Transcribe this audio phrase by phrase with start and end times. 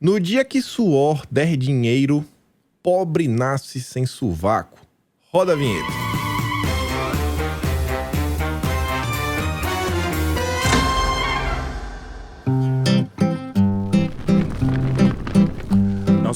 [0.00, 2.24] No dia que suor der dinheiro,
[2.80, 4.78] pobre nasce sem sovaco.
[5.32, 6.07] Roda a vinheta.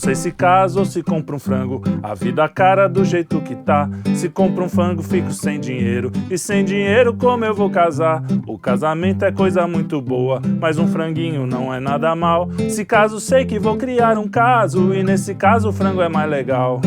[0.02, 3.88] Sei se casa ou se compra um frango, a vida cara do jeito que tá.
[4.16, 8.20] Se compra um frango, fico sem dinheiro, e sem dinheiro, como eu vou casar?
[8.44, 12.48] O casamento é coisa muito boa, mas um franguinho não é nada mal.
[12.68, 16.28] Se caso, sei que vou criar um caso, e nesse caso o frango é mais
[16.28, 16.80] legal.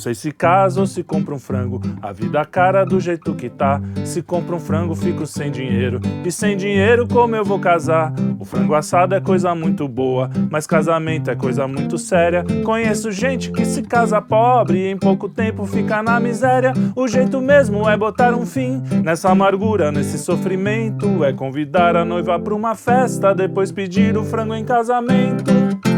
[0.00, 3.80] Sei se casa ou se compra um frango, a vida cara do jeito que tá.
[4.04, 8.12] Se compra um frango, fico sem dinheiro, e sem dinheiro, como eu vou casar?
[8.38, 12.44] O frango assado é coisa muito boa, mas casamento é coisa muito séria.
[12.64, 16.72] Conheço gente que se casa pobre e em pouco tempo fica na miséria.
[16.96, 21.22] O jeito mesmo é botar um fim nessa amargura, nesse sofrimento.
[21.24, 25.89] É convidar a noiva pra uma festa, depois pedir o frango em casamento.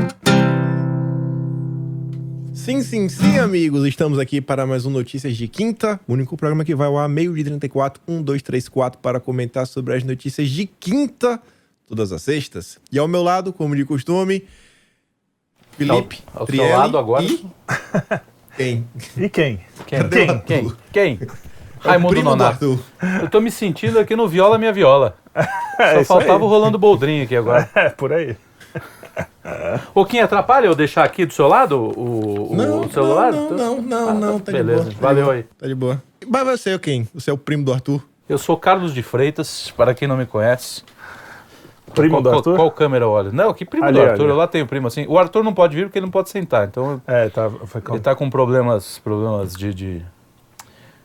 [2.65, 3.85] Sim, sim, sim, amigos.
[3.87, 5.99] Estamos aqui para mais um Notícias de Quinta.
[6.07, 9.19] O único programa que vai ao ar meio de 34, 1, 2, 3, 4 para
[9.19, 11.41] comentar sobre as notícias de quinta,
[11.89, 12.79] todas as sextas.
[12.91, 14.45] E ao meu lado, como de costume,
[15.73, 17.25] Felipe, Ao- ao seu Trielli lado agora?
[17.25, 17.45] e...
[18.57, 18.87] Quem?
[19.17, 19.61] E quem?
[19.87, 20.09] Quem?
[20.11, 20.39] Quem?
[20.41, 20.73] Quem?
[20.93, 21.19] Quem?
[21.23, 22.79] É Raimundo Nonato.
[23.23, 25.17] Eu tô me sentindo aqui no Viola Minha Viola.
[25.79, 26.43] É Só isso faltava aí.
[26.43, 27.69] o Rolando Boldrinho aqui agora.
[27.75, 28.37] É, por aí.
[29.95, 33.33] Ô, Kim, atrapalha eu deixar aqui do seu lado o, o Não, celular?
[33.33, 35.01] não, não, não, Ah, não, tá beleza, de boa.
[35.01, 35.43] tá valeu aí.
[35.59, 36.03] Tá de boa.
[36.27, 37.07] Mas você é quem?
[37.15, 38.03] Você é o primo do Arthur?
[38.29, 40.83] Eu sou Carlos de Freitas, para quem não me conhece.
[41.95, 42.57] Primo qual, do qual- Arthur?
[42.57, 43.33] Qual, câmera eu olho?
[43.33, 44.23] Não, que primo Ali, do Arthur?
[44.23, 44.31] ali.
[44.31, 45.05] Eu lá tenho primo assim.
[45.07, 46.67] O Arthur não pode vir porque ele não pode sentar.
[46.67, 47.93] Então É, tá, foi com...
[47.95, 49.75] ele tá com problemas, problemas de.
[49.75, 50.03] de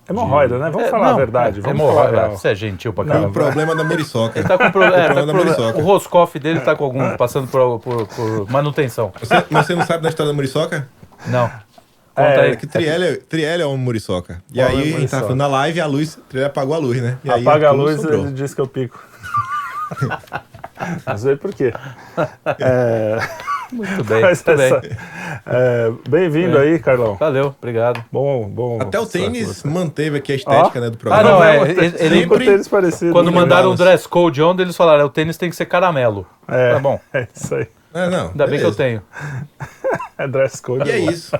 [0.09, 0.69] Hemorroida, né?
[0.69, 1.59] Vamos É, falar não, a verdade.
[1.59, 2.27] é, Vamos hemorroida, falar.
[2.29, 3.31] Você é gentil pra É o caramba.
[3.33, 4.39] problema da muriçoca.
[4.39, 4.83] Ele tá com, pro...
[4.83, 5.79] é, tá problema com da muriçoca.
[5.79, 7.17] O Roscoff dele tá com algum.
[7.17, 9.11] passando por, por- por manutenção.
[9.19, 10.87] Você, mas você não sabe da história da muriçoca?
[11.25, 11.45] Não.
[12.15, 12.51] É, Conta aí.
[12.51, 14.41] É que Trielli, Trielli é uma muriçoca.
[14.51, 15.09] E Qual é a aí a gente muriçoca?
[15.11, 17.17] tava falando na live e a luz, Trielli apagou a luz, né?
[17.23, 18.21] E aí Apaga a luz sobrou.
[18.23, 19.03] ele diz que eu pico.
[21.05, 21.73] Não sei por quê.
[22.59, 23.17] É,
[23.71, 24.21] Muito bem.
[24.21, 24.71] Muito essa- bem.
[25.45, 26.61] é, Bem-vindo É.
[26.61, 27.15] aí, Carlão.
[27.15, 28.03] Valeu, obrigado.
[28.11, 28.79] Bom, bom.
[28.81, 30.81] Até o tênis manteve aqui a estética Ó.
[30.81, 31.29] né, do Ah, programa.
[31.29, 31.61] não, é.
[31.69, 33.11] Ele, ele- sempre tênis parecido.
[33.11, 33.83] quando mandaram o Balance.
[33.83, 36.25] dress code ontem, eles falaram: o tênis tem que ser caramelo.
[36.47, 36.99] É, Tá bom.
[37.13, 37.67] É isso aí.
[37.93, 38.77] É, não, Ainda bem que eu beleza.
[38.77, 39.01] tenho.
[40.19, 40.89] É dress code.
[40.89, 41.33] E é isso.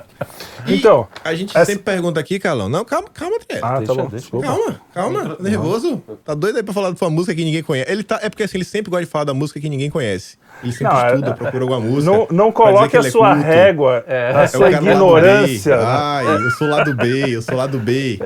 [0.64, 2.68] E Então, A gente essa- sempre pergunta aqui, Carlão.
[2.68, 3.36] Não, calma, calma.
[3.60, 4.08] Ah, Deixa, tá bom.
[4.08, 4.46] Desculpa.
[4.46, 6.00] Calma, calma, tá nervoso?
[6.24, 7.90] Tá doido aí pra falar de uma música que ninguém conhece.
[7.90, 10.38] Ele tá, é porque assim, ele sempre gosta de falar da música que ninguém conhece.
[10.62, 12.12] Ele sempre Não, é- estuda, procura alguma música.
[12.12, 13.46] Não, não dizer coloque que a é sua culto.
[13.48, 14.32] régua, É.
[14.32, 15.76] a É É sua ignorância.
[15.76, 15.82] B.
[15.84, 18.20] Ai, eu sou lá do B, eu sou lá do B.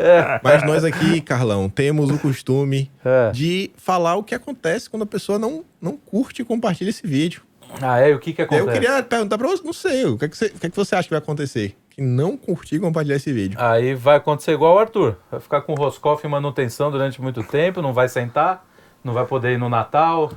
[0.44, 3.30] Mas nós aqui, Carlão, temos o costume É.
[3.32, 7.40] de falar o que acontece quando a pessoa não, não curte e compartilha esse vídeo.
[7.80, 8.10] Ah, é?
[8.10, 8.72] E o que que Eu acontece?
[8.80, 10.76] queria perguntar pra você, não sei, o que, é que, você, o que, é que
[10.76, 11.76] você acha que vai acontecer?
[11.90, 13.58] Que não curtir e compartilhar esse vídeo.
[13.60, 15.16] Aí vai acontecer igual o Arthur.
[15.30, 18.64] Vai ficar com o Roscoff em manutenção durante muito tempo, não vai sentar,
[19.04, 20.30] não vai poder ir no Natal,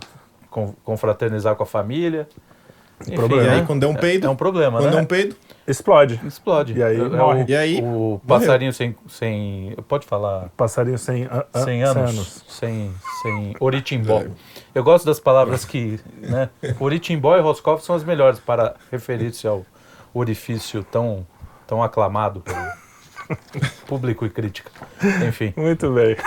[0.50, 2.28] con- confraternizar com a família.
[3.01, 3.44] Enfim, problema.
[3.44, 3.56] E né?
[3.57, 4.91] aí, quando der um peido, É um problema, quando né?
[4.91, 5.35] der um peido,
[5.67, 6.22] Explode.
[6.25, 6.73] Explode.
[6.78, 7.44] E aí É- é morre.
[7.44, 9.75] O, E aí, o passarinho sem, sem.
[9.88, 10.50] Pode falar.
[10.56, 12.09] Passarinho sem, a- a- Sem anos.
[12.12, 12.46] anos.
[12.47, 12.91] Sem,
[13.23, 14.23] sem oritimbó.
[14.75, 16.00] Eu gosto das palavras que.
[16.19, 16.50] Né,
[16.80, 19.66] oritimbó e Roscoff são as melhores para referir-se ao
[20.13, 21.25] orifício tão,
[21.66, 22.58] tão aclamado pelo
[23.88, 24.69] público e crítica.
[25.25, 25.53] Enfim.
[25.56, 26.18] Muito bem.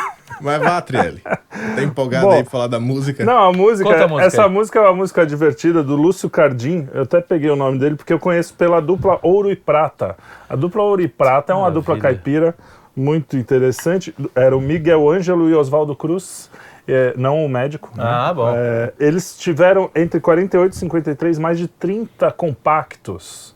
[0.40, 1.20] mas vá, Trielli.
[1.20, 3.24] Tá empolgado Bom, aí pra falar da música?
[3.24, 4.50] Não, a música, Conta a música essa aí.
[4.50, 6.88] música é uma música divertida do Lúcio Cardim.
[6.94, 10.16] Eu até peguei o nome dele porque eu conheço pela dupla Ouro e Prata.
[10.48, 11.80] A dupla Ouro e Prata é uma Maravilha.
[11.82, 12.54] dupla caipira
[12.96, 14.14] muito interessante.
[14.34, 16.50] Era o Miguel Ângelo e Oswaldo Cruz.
[16.88, 17.90] É, não o médico.
[17.94, 18.02] né?
[18.06, 18.50] Ah, bom.
[18.54, 23.54] É, eles tiveram entre 48 e 53 mais de 30 compactos.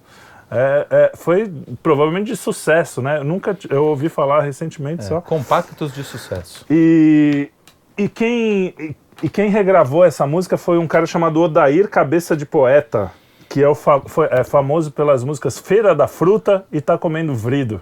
[0.51, 1.51] É, é, foi
[1.83, 3.19] provavelmente de sucesso, né?
[3.19, 5.21] Eu nunca eu ouvi falar recentemente só.
[5.21, 6.67] Compactos de sucesso.
[6.71, 7.51] E,
[7.97, 12.45] e, quem, e, e quem regravou essa música foi um cara chamado Odair Cabeça de
[12.45, 13.11] Poeta,
[13.49, 17.35] que é, o fa- foi- é famoso pelas músicas Feira da Fruta e Tá Comendo
[17.35, 17.81] Vrido.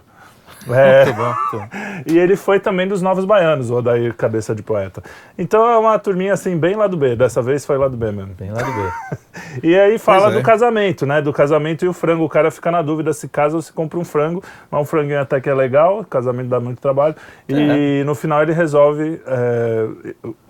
[0.71, 1.25] É, Muito bom.
[1.25, 1.69] muito bom.
[2.07, 5.03] e ele foi também dos Novos Baianos, o Odair Cabeça de Poeta.
[5.39, 7.17] Então é uma turminha assim, bem lá do B.
[7.17, 8.35] Dessa vez foi lá do B mesmo.
[8.39, 8.91] Bem lá do B.
[9.63, 10.39] E aí fala Pois é.
[10.39, 11.23] do casamento, né?
[11.23, 12.25] Do casamento e o frango.
[12.25, 14.43] O cara fica na dúvida se casa ou se compra um frango.
[14.71, 17.15] Mas um franguinho até que é legal, o casamento dá muito trabalho.
[17.49, 19.89] E no final ele resolve é,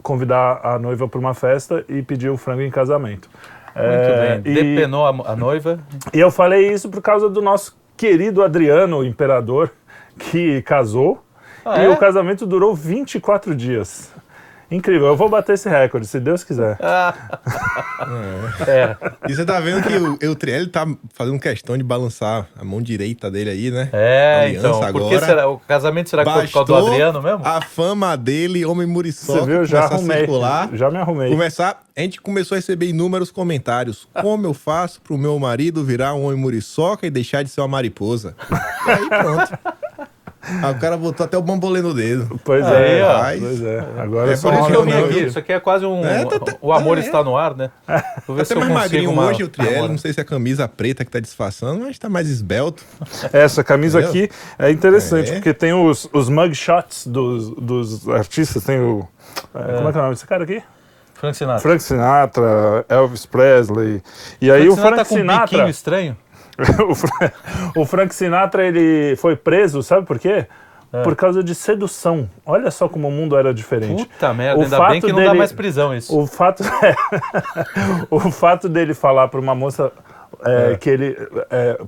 [0.03, 3.29] convidar a noiva para uma festa e pedir o frango em casamento.
[3.75, 4.53] Muito É, bem.
[4.53, 5.79] e- Depenou a, a noiva.
[6.12, 9.71] e eu falei isso por causa do nosso querido Adriano, o imperador,
[10.20, 11.22] que casou.
[11.64, 11.88] Ah, e é?
[11.88, 14.11] o casamento durou 24 dias.
[14.70, 16.78] Incrível, eu vou bater esse recorde, se Deus quiser.
[18.67, 18.96] É,
[19.28, 23.31] E você tá vendo que o Eutriel tá fazendo questão de balançar a mão direita
[23.31, 23.90] dele aí, né?
[23.93, 24.82] é Aliança então.
[24.82, 25.20] Agora.
[25.20, 25.49] será?
[25.49, 27.40] O casamento será que foi por causa do Adriano mesmo?
[27.44, 29.64] A fama dele, homem Você muriçoca, viu?
[29.64, 30.19] Já arrumei.
[30.19, 30.70] circular.
[30.73, 31.31] Já me arrumei.
[31.31, 34.08] Começar, a gente começou a receber inúmeros comentários.
[34.20, 37.69] Como eu faço pro meu marido virar um homem muriçoca e deixar de ser uma
[37.69, 38.34] mariposa?
[38.50, 39.58] E aí pronto.
[40.42, 42.40] Aí o cara botou até o bambolê no dedo.
[42.44, 43.20] Pois Aí, é, ó.
[43.40, 43.84] pois é.
[43.98, 45.20] Agora É é só por isso que eu vim aqui.
[45.26, 46.04] Isso aqui é quase um.
[46.04, 47.00] É, tá- tá- o amor é.
[47.02, 47.70] está no ar, né?
[48.26, 49.66] Vou ver Tá se até eu mais consigo magrinho uma, hoje, o Triel.
[49.70, 49.92] namorada.
[49.92, 52.82] Não sei se é a camisa preta que tá disfarçando, mas tá mais esbelto.
[53.32, 54.25] Essa camisa Entendeu?
[54.25, 55.34] aqui é interessante, É.
[55.34, 59.06] porque tem os, os mugshots dos, dos artistas, tem o...
[59.54, 60.62] é, Como é que é o nome desse cara aqui?
[61.14, 61.60] Frank Sinatra.
[61.60, 64.02] Frank Sinatra, Elvis Presley.
[64.40, 65.69] E aí Frank o Frank tá com um biquinho Sinatra...
[65.70, 66.16] estranho.
[66.89, 67.33] o, Fra-
[67.77, 70.47] o Frank Sinatra, ele foi preso, sabe por quê?
[70.93, 71.03] É.
[71.03, 72.29] Por causa de sedução.
[72.45, 74.07] Olha só como o mundo era diferente.
[74.07, 76.19] Puta merda, O ainda fato bem que não dá mais prisão isso.
[76.19, 76.65] O fato,
[78.11, 79.93] o fato dele falar para uma moça
[80.45, 80.77] é, É.
[80.77, 81.17] que ele
[81.51, 81.79] é,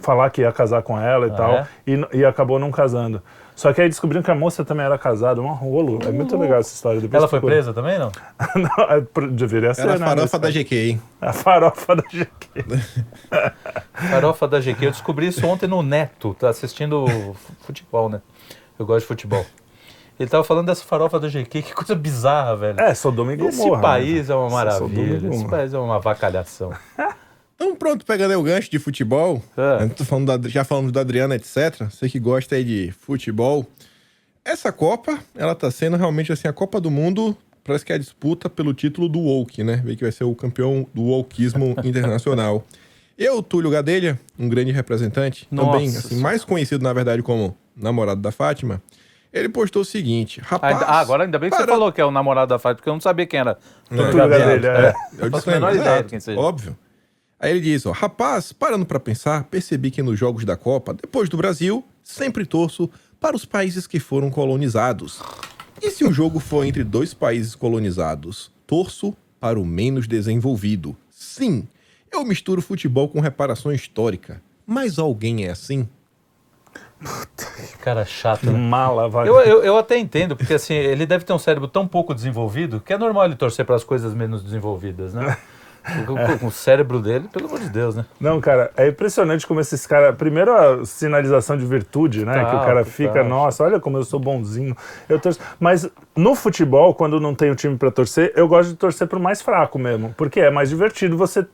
[0.00, 1.66] falar que ia casar com ela e Ah, tal é?
[1.86, 3.20] e, e acabou não casando.
[3.58, 5.98] Só que aí descobriram que a moça também era casada, um rolo.
[6.06, 7.00] É muito legal essa história.
[7.00, 7.56] Depois Ela foi procura.
[7.56, 8.12] presa também, não?
[8.54, 9.00] não, é,
[9.32, 10.06] deveria ser, Era a né?
[10.06, 11.02] farofa da GQ, hein?
[11.20, 12.64] A farofa da GQ.
[14.10, 14.86] Farofa da GQ.
[14.86, 18.22] Eu descobri isso ontem no Neto, tá assistindo fu- futebol, né?
[18.78, 19.44] Eu gosto de futebol.
[20.20, 22.80] Ele tava falando dessa farofa da GQ, que coisa bizarra, velho.
[22.80, 23.56] É, Sodoma e Gomorra.
[23.56, 23.80] Esse né?
[23.80, 25.34] país é uma maravilha.
[25.34, 26.72] Esse país é uma avacalhação.
[27.60, 29.42] Então pronto, pegando aí o gancho de futebol.
[29.56, 29.82] É.
[29.82, 31.82] Eu tô falando da- já falamos da Adriana, etc.
[31.90, 33.66] Você que gosta aí de futebol.
[34.44, 37.98] Essa Copa, ela tá sendo realmente assim, a Copa do Mundo, parece que é a
[37.98, 39.82] disputa pelo título do Woke, né?
[39.84, 42.64] Vê que vai ser o campeão do wokeismo internacional.
[43.18, 46.22] Eu, Túlio Gadelha, um grande representante, também, Nossa assim, Senhora.
[46.22, 48.80] mais conhecido, na verdade, como namorado da Fátima,
[49.32, 50.80] ele postou o seguinte, rapaz...
[50.80, 52.94] Ah, agora ainda bem que você falou que é o namorado da Fátima, porque eu
[52.94, 53.58] não sabia quem era.
[53.90, 55.26] Não, Túlio Gadelha, é.
[55.26, 56.38] É faço a menor ideia quem seja.
[56.40, 56.76] Óbvio.
[57.40, 61.28] Aí ele diz, ó, rapaz, parando pra pensar, percebi que nos jogos da Copa, depois
[61.28, 62.90] do Brasil, sempre torço
[63.20, 65.22] para os países que foram colonizados.
[65.80, 70.96] E se o jogo for entre dois países colonizados, torço para o menos desenvolvido.
[71.10, 71.68] Sim,
[72.10, 74.42] eu misturo futebol com reparação histórica.
[74.66, 75.88] Mas alguém é assim?
[77.80, 78.58] Cara chato, né?
[78.58, 79.28] Mala, vai.
[79.28, 82.80] Eu, eu, eu até entendo, porque assim, ele deve ter um cérebro tão pouco desenvolvido
[82.80, 85.36] que é normal ele torcer para as coisas menos desenvolvidas, né?
[86.06, 88.04] Com, o cérebro dele, pelo amor de Deus, né?
[88.20, 90.14] Não, cara, é impressionante como esses caras.
[90.16, 92.34] Primeiro a sinalização de virtude, né?
[92.34, 92.92] Total, que o cara total.
[92.92, 94.76] fica, nossa, olha como eu sou bonzinho.
[95.08, 95.40] Eu torço.
[95.58, 99.20] Mas no futebol, quando não tem o time pra torcer, eu gosto de torcer pro
[99.20, 100.12] mais fraco mesmo.
[100.16, 101.46] Porque é mais divertido você.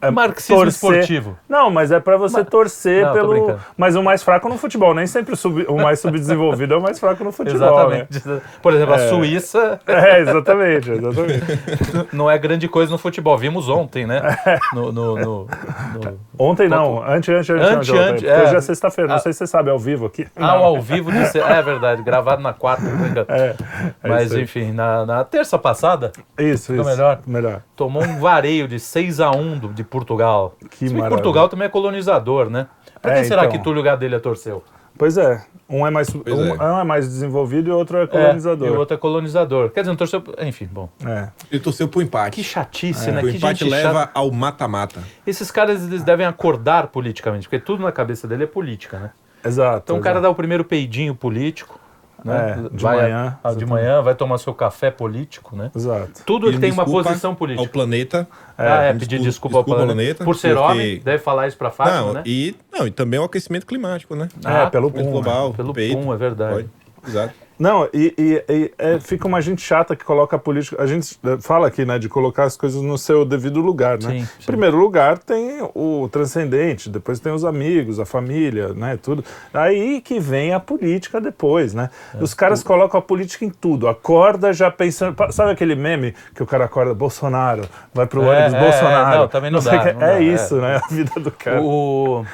[0.00, 1.36] É, Marxismo esportivo.
[1.48, 3.58] Não, mas é pra você torcer Não, pelo.
[3.76, 4.94] Mas o mais fraco no futebol.
[4.94, 7.88] Nem sempre o, sub- o mais subdesenvolvido é o mais fraco no futebol.
[7.88, 8.06] né?
[8.10, 8.42] Exatamente.
[8.62, 11.42] Por exemplo, a Suíça É, exatamente, exatamente.
[12.14, 13.36] não é grande coisa no futebol.
[13.36, 14.22] Vimos ontem, né?
[14.72, 17.68] No, no, no- no- Ontem não, antes, antes, antes.
[17.68, 18.42] Ante, ontem, ante, porque é.
[18.44, 19.18] Hoje é sexta-feira, não Ah.
[19.18, 20.26] sei se você sabe, é ao vivo aqui.
[20.36, 21.18] Ah, o ao vivo de.
[21.38, 22.82] É verdade, gravado na quarta.
[22.82, 23.26] não engano.
[23.28, 23.54] É,
[24.02, 26.90] é Mas enfim, na, na terça passada, Isso, Ficou isso.
[26.90, 27.20] melhor?
[27.26, 27.62] Melhor.
[27.76, 30.56] tomou um vareio de 6 a 1 do, de Portugal.
[30.70, 30.94] Que Se.
[30.94, 32.66] Portugal também é colonizador, né?
[33.00, 33.58] Pra É, quem será então.
[33.58, 34.62] que Túlio Gadelha torceu?
[34.98, 35.42] Pois é.
[35.68, 36.72] Um é mais, Pois um, é.
[36.74, 38.68] um é mais desenvolvido e o outro é É, colonizador.
[38.68, 39.70] e o outro é colonizador.
[39.70, 40.22] Quer dizer, não torceu.
[40.40, 40.88] Enfim, bom.
[41.04, 41.28] É.
[41.50, 42.34] Ele torceu pro empate.
[42.36, 43.22] Que chatice, né?
[43.22, 44.10] o Que empate gente leva chata.
[44.14, 45.02] ao mata-mata.
[45.26, 49.10] Esses caras eles devem acordar politicamente, porque tudo na cabeça dele é política, né?
[49.44, 49.80] Exato.
[49.84, 50.22] Então o cara exato.
[50.24, 51.80] dá o primeiro peidinho político,
[52.24, 52.66] né?
[52.72, 55.70] É, de Vai- manhã, ah, de manhã, vai tomar seu café político, né?
[55.74, 56.22] Exato.
[56.26, 57.68] Tudo ele tem uma posição Ao política.
[57.68, 58.28] planeta.
[58.56, 59.86] ah, é, pedir desculpa- desculpa, ao ao planeta.
[59.94, 62.22] planeta, Por ser porque- homem, deve falar isso pra Fátima, não, né?
[62.26, 64.28] e, não, e também o aquecimento climático, né?
[64.44, 65.96] É, pelo PUM, global, Pelo peito.
[65.98, 66.54] PUM, é verdade.
[66.54, 66.68] Pode.
[67.08, 67.34] Exato.
[67.62, 70.82] Não, e, e- e, é, fica uma gente chata que coloca a política.
[70.82, 74.10] A gente é, fala aqui, né, de colocar as coisas no seu devido lugar, né?
[74.10, 74.46] Sim, Em sim.
[74.46, 79.24] primeiro lugar tem o transcendente, depois tem os amigos, a família, né, tudo.
[79.54, 81.88] Aí que vem a política depois, né?
[82.12, 83.86] É, Os caras colocam a política em tudo.
[83.86, 85.14] Acorda já pensando.
[85.30, 87.62] Sabe aquele meme que o cara acorda Bolsonaro,
[87.94, 89.18] vai pro É, ônibus é, Bolsonaro?
[89.20, 90.60] não, também não sei dá, não é dá, isso, é.
[90.60, 90.80] né?
[90.82, 91.62] A vida do cara.
[91.62, 92.24] O,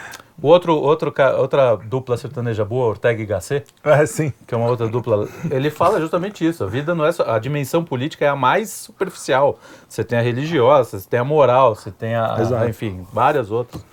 [0.41, 4.33] o outro, outro, outra dupla sertaneja boa, Ortega e Gasset, É, sim.
[4.47, 6.63] que é uma outra dupla, ele fala justamente isso.
[6.63, 7.25] A vida não é só.
[7.29, 9.59] A dimensão política é a mais superficial.
[9.89, 12.35] Você tem a religiosa, você tem a moral, você tem a.
[12.37, 13.85] a- enfim, várias outras.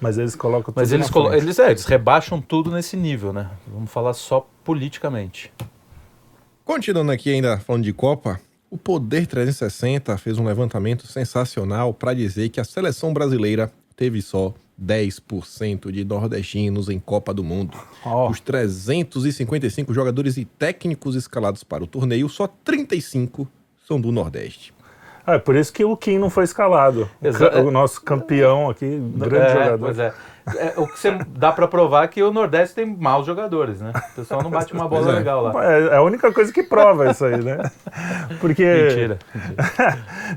[0.00, 3.32] Mas eles colocam Mas tudo eles, na colo- eles, é, eles rebaixam tudo nesse nível,
[3.32, 3.50] né?
[3.66, 5.52] Vamos falar só politicamente.
[6.64, 12.48] Continuando aqui ainda falando de Copa, o Poder 360 fez um levantamento sensacional para dizer
[12.48, 17.76] que a seleção brasileira teve só 10% de nordestinos em Copa do Mundo.
[18.04, 18.28] Ó.
[18.30, 23.48] Os 355 jogadores e técnicos escalados para o torneio, só 35
[23.86, 24.72] são do Nordeste.
[25.26, 27.08] É por isso que o Kim não foi escalado.
[27.20, 29.78] O Exa- ca- O nosso campeão aqui, grande É, jogador.
[29.78, 30.14] Pois é.
[30.56, 33.92] É, o que você dá pra provar é que o Nordeste tem maus jogadores, né?
[34.12, 35.14] O pessoal não bate uma bola é.
[35.16, 35.74] legal lá.
[35.74, 37.58] É é a única coisa que prova isso aí, né?
[38.40, 38.64] Porque.
[38.90, 39.18] Mentira.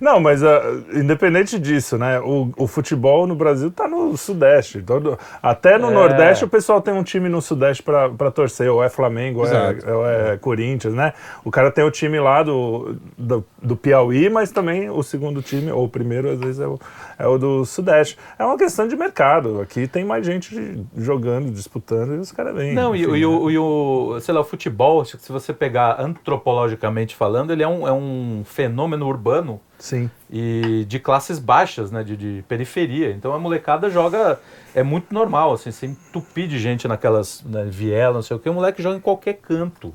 [0.01, 0.61] Não, mas ah,
[0.93, 2.19] independente disso, né?
[2.19, 4.81] O, o futebol no Brasil tá no Sudeste.
[4.81, 5.93] Todo, até no É.
[5.93, 8.69] Nordeste o pessoal tem um time no Sudeste pra, pra torcer.
[8.69, 11.13] Ou é Flamengo, ou é, é Corinthians, né?
[11.43, 15.71] O cara tem o time lá do, do, do Piauí, mas também o segundo time,
[15.71, 16.79] ou o primeiro, às vezes, é o,
[17.23, 18.17] é o do Sudeste.
[18.37, 19.61] É uma questão de mercado.
[19.61, 22.73] Aqui tem mais gente jogando, disputando, e os caras vêm.
[22.73, 23.25] Não, e, enfim, e né?
[23.25, 27.67] o, e o- sei lá, o futebol, se se você pegar antropologicamente falando, ele é
[27.67, 30.09] um, é um fenômeno urbano Sim.
[30.29, 33.11] e de classes baixas, né, de, de periferia.
[33.11, 34.39] Então a molecada joga,
[34.75, 38.49] é muito normal, assim, você entupir de gente naquelas né, vielas, não sei o que,
[38.49, 39.93] o moleque joga em qualquer canto,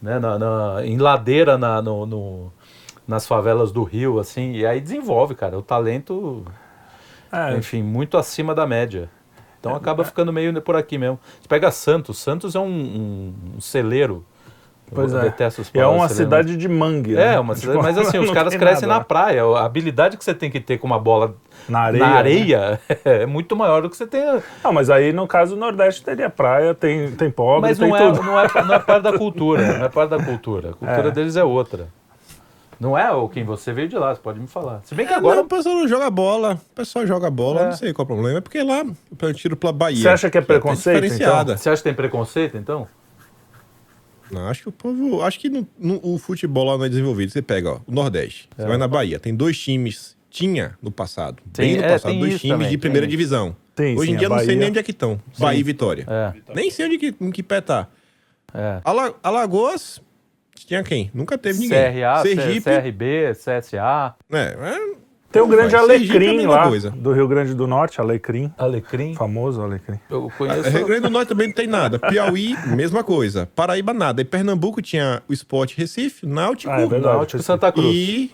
[0.00, 2.52] né, na, na- em ladeira na, no, no-
[3.12, 6.42] nas favelas do Rio, assim, e aí desenvolve, cara, o talento,
[7.32, 9.08] É, enfim, muito acima da média.
[9.60, 11.20] Então acaba ficando meio por aqui mesmo.
[11.40, 14.24] Você pega Santos, Santos é um, um- um celeiro.
[14.94, 15.22] Pois Eu é.
[15.22, 17.14] detesto os é uma celeiro, cidade de mangue.
[17.16, 17.40] é, né?
[17.40, 18.98] uma cidade, Tipo, mas assim, os caras crescem nada.
[18.98, 19.42] na praia.
[19.42, 21.34] A habilidade que você tem que ter com uma bola
[21.66, 22.04] Na areia.
[22.04, 22.16] na né?
[22.18, 24.20] areia é muito maior do que você tem.
[24.62, 27.96] Não, mas aí no caso o Nordeste teria praia, tem, tem pobre, Mas tem não
[27.96, 28.22] é, tudo.
[28.22, 29.78] não, é, não é parte da cultura.
[29.78, 30.70] Não é parte da cultura.
[30.70, 31.10] A cultura É.
[31.10, 31.88] deles é outra.
[32.82, 34.82] Não é o quem você veio de lá, você pode me falar.
[34.84, 35.46] Se bem que Agora agora.
[35.46, 36.54] o pessoal não joga bola.
[36.72, 37.64] O pessoal joga bola, É.
[37.66, 38.38] não sei qual é o problema.
[38.38, 38.84] É porque lá
[39.20, 40.02] eu tiro pela Bahia.
[40.02, 41.56] Você acha que é tá preconceito, diferenciada.
[41.56, 42.88] Você acha que tem preconceito, então?
[44.32, 45.22] Não, acho que o povo.
[45.22, 47.30] Acho que no- no- o futebol lá não é desenvolvido.
[47.30, 48.48] Você pega, ó, o Nordeste.
[48.56, 50.16] Você vai na Bahia, tem dois times.
[50.28, 51.36] Tinha no passado.
[51.44, 53.10] bem Tem- no é, passado, tem dois times também, de primeira tem.
[53.10, 53.54] divisão.
[53.76, 55.20] Sim, Hoje sim, em dia eu não sei nem onde é que estão.
[55.38, 56.06] Bahia e Vitória.
[56.08, 56.32] É.
[56.54, 57.86] Nem sei onde que, em que pé tá.
[58.54, 58.80] é.
[58.82, 60.00] Ala- Alagoas
[60.54, 61.10] tinha quem?
[61.14, 61.92] Nunca teve ninguém.
[61.94, 62.60] CRA, Sergipe.
[62.62, 66.90] CRB, CSA, É, é, Tem o grande Vai, é Alecrim mesma lá, coisa.
[66.90, 68.52] do Rio Grande do Norte, Alecrim.
[68.58, 69.14] Alecrim.
[69.14, 69.98] Famoso Alecrim.
[70.10, 70.68] Eu É, conheço.
[70.70, 71.98] Rio Grande do Norte também não tem nada.
[71.98, 73.48] Piauí, mesma coisa.
[73.56, 74.20] Paraíba, nada.
[74.20, 77.16] E Pernambuco tinha o Sport Recife, Náutico Ah, é verdade.
[77.16, 77.86] Náutico e Santa Cruz.
[77.94, 78.30] e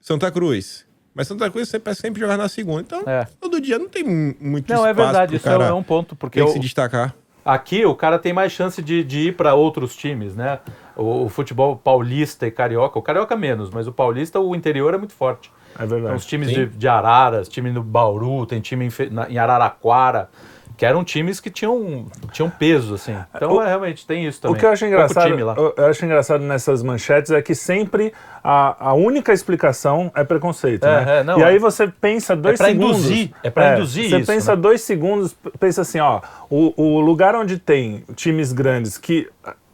[0.00, 0.86] Santa Cruz.
[1.14, 2.80] Mas Santa Cruz sempre, sempre jogar na segunda.
[2.80, 3.26] Então, É.
[3.38, 6.16] todo dia não tem mu- muito Não, é espaço verdade, isso cara é um ponto,
[6.16, 7.14] porque tem que eu- se destacar.
[7.44, 10.60] Aqui o cara tem mais chance de, de ir para outros times, né?
[10.98, 14.98] O, o futebol paulista e carioca, o carioca menos, mas o paulista, o interior é
[14.98, 15.50] muito forte.
[15.78, 16.16] É Então, verdade.
[16.16, 16.54] os times Sim.
[16.54, 20.28] de, de Araras, time no Bauru, tem time em, na- em Araraquara,
[20.76, 23.16] que eram times que tinham, tinham peso, assim.
[23.34, 24.58] Então, O- é, realmente, tem isso O também.
[24.58, 25.54] que eu acho engraçado, time lá.
[25.56, 28.12] eu, eu acho engraçado nessas manchetes é que sempre
[28.42, 31.18] a, a única explicação é preconceito, É, né?
[31.18, 32.98] é, não, e aí é- você pensa dois pra segundos.
[32.98, 34.62] induzir, é pra induzir Você isso, pensa né?
[34.62, 39.28] dois segundos, pensa assim, ó, o, o lugar onde tem times grandes que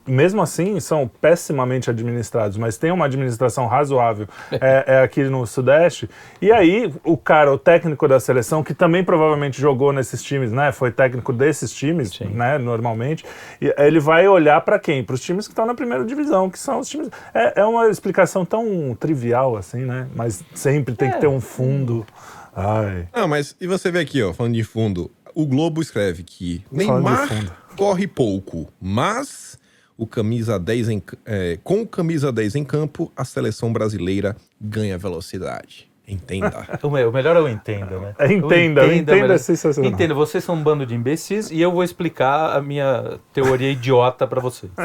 [0.06, 6.08] mesmo assim são pessimamente administrados, mas tem uma administração razoável, é, é aqui no Sudeste.
[6.40, 10.72] E aí o cara, o técnico da seleção, que também provavelmente jogou nesses times, né?
[10.72, 12.58] Foi técnico desses times, né?
[12.58, 13.24] Normalmente.
[13.60, 15.02] E ele vai olhar para quem?
[15.02, 17.08] Para os times que estão na primeira divisão, que são os times.
[17.32, 20.06] É, é uma explicação tão trivial assim, né?
[20.14, 22.06] Mas sempre tem que ter um fundo.
[22.54, 23.08] Ai.
[23.14, 25.10] Não, mas e você vê aqui, ó, falando de fundo.
[25.34, 27.52] O Globo escreve que Neymar fundo.
[27.76, 29.58] corre pouco, mas
[29.96, 34.96] o camisa 10 em, é, com o camisa 10 em campo, a seleção brasileira ganha
[34.98, 35.88] velocidade.
[36.06, 36.52] Entenda.
[36.82, 38.14] O me- o melhor é o entenda, né?
[38.18, 39.38] É, entenda, entenda é melhor.
[39.38, 39.90] sensacional.
[39.90, 44.26] Entenda, vocês são um bando de imbecis e eu vou explicar a minha teoria idiota
[44.26, 44.70] pra vocês.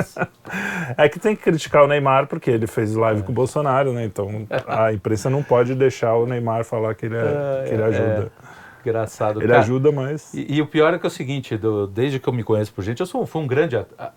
[0.97, 4.05] É que tem que criticar o Neymar porque ele fez live com o Bolsonaro, né?
[4.05, 8.31] Então a imprensa não pode deixar o Neymar falar que ele, é- que ele ajuda.
[8.83, 9.39] Engraçado.
[9.41, 10.33] Ele Cara, ajuda, mas.
[10.33, 12.73] E, e o pior é que é o seguinte, do- desde que eu me conheço
[12.73, 14.11] por gente, eu sou, fui um grande a- a-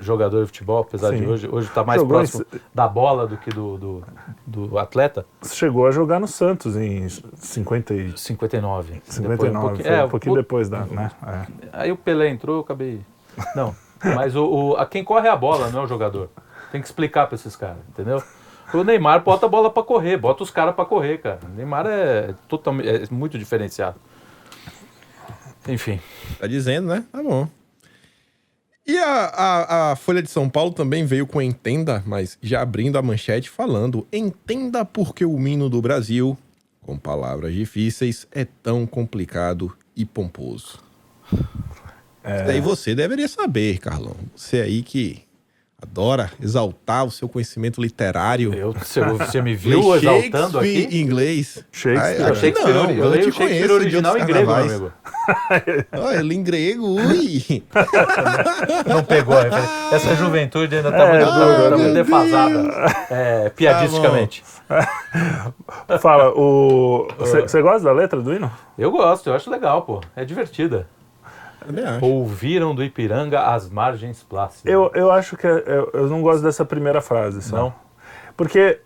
[0.00, 1.20] jogador de futebol, apesar Sim.
[1.20, 4.04] de hoje hoje tá mais Jogou em próximo da bola do que do, do,
[4.46, 5.24] do atleta.
[5.46, 8.18] Chegou a jogar no Santos em 50 e...
[8.18, 9.02] 59.
[9.04, 10.80] 59, Depois, um pouquinho, foi é, um pouquinho o- depois da.
[10.84, 11.10] Né?
[11.26, 11.44] É.
[11.72, 13.00] Aí o Pelé entrou, eu acabei.
[13.54, 13.74] Não.
[14.02, 16.28] Mas o, o- a quem corre é a bola, não é o jogador.
[16.72, 18.22] Tem que explicar pra esses caras, entendeu?
[18.72, 21.40] O Neymar bota a bola pra correr, bota os caras pra correr, cara.
[21.44, 23.96] O Neymar é, totalmente, é muito diferenciado.
[25.68, 26.00] Enfim.
[26.38, 27.04] Tá dizendo, né?
[27.12, 27.48] Tá bom.
[28.90, 32.98] E a, a, a Folha de São Paulo também veio com Entenda, mas já abrindo
[32.98, 36.36] a manchete falando: Entenda porque o hino do Brasil,
[36.82, 40.80] com palavras difíceis, é tão complicado e pomposo.
[42.24, 42.42] É.
[42.42, 44.16] Daí você deveria saber, Carlão.
[44.34, 45.22] Você aí que
[45.82, 48.52] adora exaltar o seu conhecimento literário.
[48.54, 50.88] Eu, você, você me viu exaltando aqui?
[50.90, 51.64] em inglês.
[51.72, 52.22] Shakespeare.
[52.22, 54.92] Ah, Ah, Shakespeare, não, eu eu te conheço de original em grego, meu amigo.
[55.92, 57.62] Olha, ele em grego, ui.
[58.86, 59.70] Não pegou a referência.
[59.92, 61.76] Essa juventude ainda tá, É, muito, tá né?
[61.76, 62.68] muito defasada.
[63.10, 64.42] É, piadisticamente.
[66.00, 67.08] Fala, o.
[67.18, 68.50] Você gosta da letra do hino?
[68.78, 70.00] Eu gosto, eu acho legal, pô.
[70.16, 70.86] É divertida.
[72.00, 74.72] Ouviram do Ipiranga as margens plácidas.
[74.72, 75.46] Eu, eu acho que.
[75.46, 77.56] é- Eu, eu não gosto dessa primeira frase, só.
[77.56, 77.74] Não?
[78.36, 78.78] Porque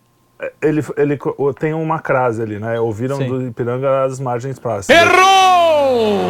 [0.60, 2.78] ele, ele co- tem uma crase ali, né?
[2.80, 3.28] Ouviram Sim.
[3.28, 5.00] do Ipiranga as margens próximas.
[5.02, 6.20] Errou!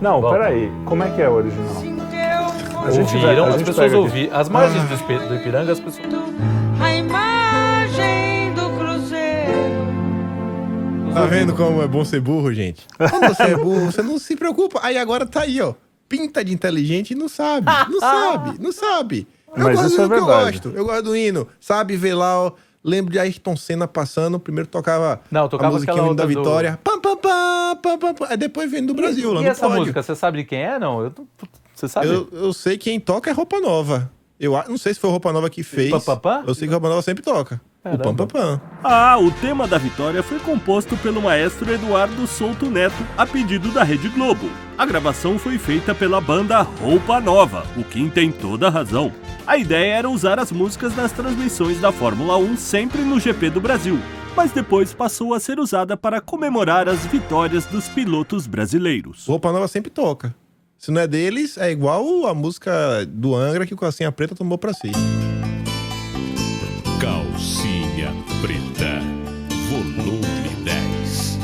[0.00, 0.30] Não, Bom.
[0.30, 0.72] peraí.
[0.86, 1.82] Como é que é o original?
[2.86, 3.96] A gente a as gente pessoas pega aqui.
[3.96, 4.36] ouviram.
[4.38, 6.06] As margens do, Ipi- do Ipiranga, as pessoas.
[11.14, 12.86] Tá vendo como é bom ser burro, gente?
[12.98, 14.80] Quando você é burro, você não se preocupa.
[14.82, 15.74] Aí agora tá aí, ó.
[16.08, 17.66] Pinta de inteligente e não sabe.
[17.90, 19.26] Não sabe, não sabe.
[19.56, 20.58] Eu Mas gosto isso do é que eu verdade.
[20.60, 20.76] gosto.
[20.76, 21.48] Eu gosto do hino.
[21.60, 22.52] Sabe, ver lá, ó.
[22.82, 24.38] Lembro de Ayrton Senna passando.
[24.38, 26.78] Primeiro tocava Não, tocava a musiquinha aquela hino da outra do- Vitória.
[26.84, 28.26] Pam, pam, pam, pam, pam, pam.
[28.28, 29.78] Aí depois vem do Brasil, lá e no essa pódio.
[29.80, 30.78] música, você sabe de quem é?
[30.78, 31.12] Não, eu,
[31.74, 32.08] você sabe?
[32.08, 34.10] Eu, eu sei quem toca é Roupa Nova.
[34.38, 35.90] Eu a- não sei se foi Roupa Nova que fez.
[35.90, 36.44] Pam, pam, pam?
[36.46, 37.58] Eu sei que Roupa Nova sempre toca.
[37.84, 38.60] O Pam Pam Pam.
[38.82, 43.82] Ah, o tema da vitória foi composto pelo maestro Eduardo Souto Neto a pedido da
[43.82, 44.48] Rede Globo.
[44.78, 49.12] A gravação foi feita pela banda Roupa Nova, o Kim tem toda a razão.
[49.46, 53.60] A ideia era usar as músicas nas transmissões da Fórmula 1 sempre no GP do
[53.60, 53.98] Brasil,
[54.34, 59.26] mas depois passou a ser usada para comemorar as vitórias dos pilotos brasileiros.
[59.26, 60.34] Roupa Nova sempre toca.
[60.78, 64.56] Se não é deles, é igual a música do Angra que o Calcinha Preta tomou
[64.56, 64.90] pra si.
[68.04, 69.00] Calcinha Preta,
[69.70, 71.38] volume 10.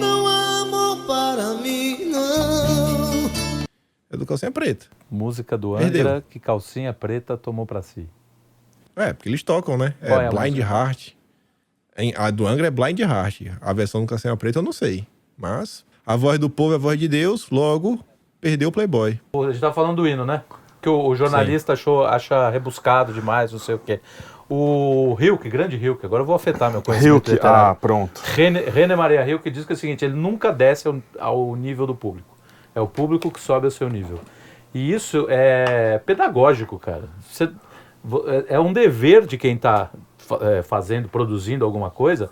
[0.00, 3.30] Não há amor para mim, não.
[4.10, 4.86] É do Calcinha Preta.
[5.10, 6.00] Música do Perdeu.
[6.08, 8.08] Angra que calcinha preta tomou pra si.
[8.96, 9.94] É, porque eles tocam, né?
[10.00, 10.68] É É a Blind música?
[10.72, 11.12] Heart.
[12.16, 13.42] A do Angra é Blind Heart.
[13.60, 15.06] A versão do Calcinha Preta eu não sei.
[15.36, 17.98] Mas a voz do povo é a voz de Deus, logo
[18.40, 19.18] perdeu o Playboy.
[19.34, 20.42] A gente tá falando do hino, né?
[20.82, 24.00] Que o, o jornalista achou, acha rebuscado demais, não sei o quê.
[24.50, 28.20] O Hilke, grande Hilke, agora eu vou afetar meu conhecimento Hilke, ah, pronto.
[28.34, 31.86] René, René Maria Hilke diz que é o seguinte, ele nunca desce ao, ao nível
[31.86, 32.36] do público.
[32.74, 34.20] É o público que sobe ao seu nível.
[34.74, 37.04] E isso é pedagógico, cara.
[37.30, 37.48] Você-
[38.02, 39.88] vo- é- é um dever de quem está
[40.64, 42.30] fazendo, produzindo alguma coisa,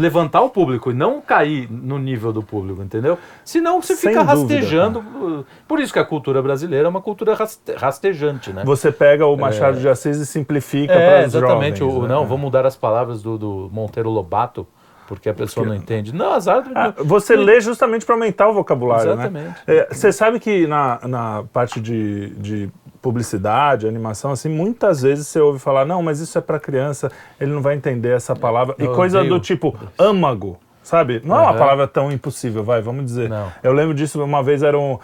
[0.00, 3.18] levantar o público e não cair no nível do público, entendeu?
[3.44, 4.98] Senão você Sem fica dúvida, rastejando.
[5.00, 8.62] uh, Por isso que a cultura brasileira é uma cultura raste- rastejante, né?
[8.64, 11.78] Você pega o Machado de Assis e simplifica É, para os exatamente.
[11.80, 11.96] jovens.
[11.98, 12.08] o, né?
[12.08, 14.66] Não, vamos mudar as palavras do, do Monteiro Lobato,
[15.06, 16.14] porque a pessoa não entende.
[16.14, 16.64] Não, azar.
[16.74, 19.44] Ah, você lê justamente para aumentar o vocabulário, Exatamente.
[19.46, 19.54] né?
[19.66, 25.40] É, Você sabe que na, na parte de, de publicidade, animação, assim, muitas vezes você
[25.40, 28.74] ouve falar, não, mas isso é para criança, ele não vai entender essa palavra.
[28.78, 29.34] E Eu coisa odeio.
[29.34, 30.58] do tipo, âmago.
[30.80, 31.20] Sabe?
[31.22, 33.28] Não é uma palavra tão impossível, vai, vamos dizer.
[33.28, 33.52] Não.
[33.62, 34.98] Eu lembro disso, uma vez era um.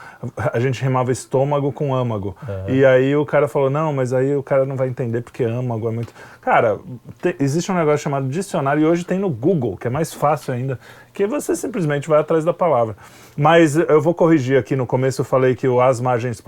[0.50, 2.34] A gente rimava estômago com âmago.
[2.66, 5.86] E aí o cara falou: não, mas aí o cara não vai entender porque âmago
[5.86, 6.10] é muito.
[6.40, 6.78] Cara,
[7.20, 10.54] te- existe um negócio chamado dicionário e hoje tem no Google, que é mais fácil
[10.54, 10.78] ainda,
[11.14, 12.96] que você simplesmente vai atrás da palavra.
[13.36, 16.42] Mas eu vou corrigir aqui, no começo eu falei que o as margens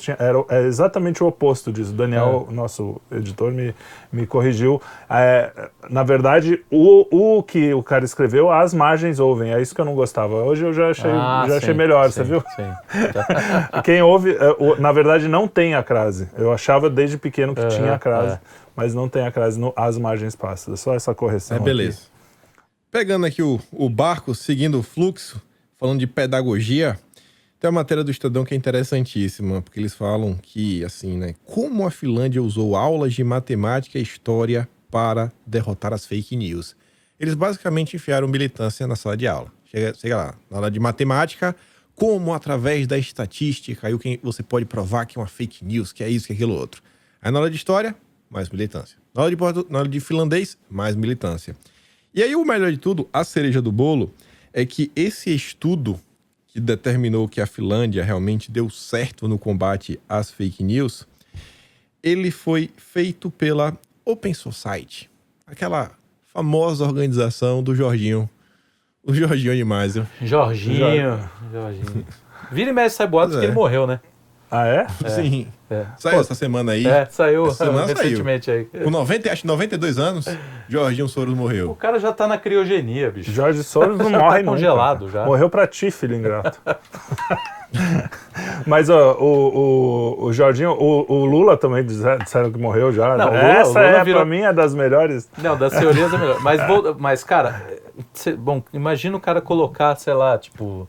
[0.00, 1.92] tinha- era é exatamente o oposto disso.
[1.92, 3.74] O Daniel, nosso editor, me,
[4.12, 4.80] me corrigiu.
[5.08, 5.50] É,
[5.88, 9.52] na verdade, o, o que o cara escreveu, as margens ouvem.
[9.54, 10.34] É isso que eu não gostava.
[10.42, 12.42] Hoje eu já achei, Ah, já achei sim, melhor, sim, você viu?
[12.56, 12.72] Sim.
[13.84, 16.28] Quem ouve, é, o- na verdade, não tem a crase.
[16.36, 18.40] Eu achava desde pequeno que Aham, tinha a crase, é.
[18.76, 20.80] mas não tem a crase no as margens plácidas.
[20.80, 21.56] Só essa correção.
[21.56, 22.13] É, aqui.
[22.94, 25.42] Pegando aqui o, o barco, seguindo o fluxo,
[25.76, 26.96] falando de pedagogia,
[27.58, 31.84] tem uma matéria do Estadão que é interessantíssima, porque eles falam que, assim, né, como
[31.84, 36.76] a Finlândia usou aulas de matemática e história para derrotar as fake news.
[37.18, 39.52] Eles basicamente enfiaram militância na sala de aula.
[39.64, 41.56] Chega, chega lá, na aula de matemática,
[41.96, 46.08] como através da estatística, aí você pode provar que é uma fake news, que é
[46.08, 46.80] isso, que é aquilo outro.
[47.20, 47.92] Aí na aula de história,
[48.30, 48.96] mais militância.
[49.12, 51.56] Na aula de, na aula de finlandês, mais militância.
[52.14, 54.14] E aí o melhor de tudo, a cereja do bolo,
[54.52, 55.98] é que esse estudo
[56.46, 61.08] que determinou que a Finlândia realmente deu certo no combate às fake news,
[62.00, 65.10] ele foi feito pela Open Society,
[65.44, 65.90] aquela
[66.32, 68.30] famosa organização do Jorginho,
[69.02, 70.06] o Jorginho Animásio.
[70.22, 70.78] Jorginho.
[71.50, 72.06] Jorginho.
[72.52, 73.48] Vira e mexe sai boatos Pois que é.
[73.48, 73.98] ele morreu, né?
[74.50, 74.86] Ah, é?
[75.08, 75.48] Sim.
[75.70, 75.84] É.
[75.98, 76.86] Saiu essa semana aí.
[76.86, 78.64] É, saiu Essa semana recentemente aí.
[78.66, 80.26] Com 90, acho que 92 anos,
[80.68, 81.74] Jorginho Soros O morreu.
[81.74, 83.32] cara já tá na criogenia, bicho.
[83.32, 84.50] Jorge Soros não Já morre tá nunca.
[84.52, 85.24] congelado já.
[85.24, 86.60] Morreu pra ti, filho ingrato.
[88.66, 93.16] Mas ó, o, o, o Jorginho, o, o Lula também disseram, que morreu já.
[93.16, 95.28] Não, o Lula- Essa o Lula é, virou- pra mim, é das melhores.
[95.38, 96.40] Não, das teorias é melhor.
[96.40, 96.60] Mas,
[96.98, 97.62] mas cara,
[98.12, 100.88] cê- bom, imagina o cara colocar, sei lá, tipo,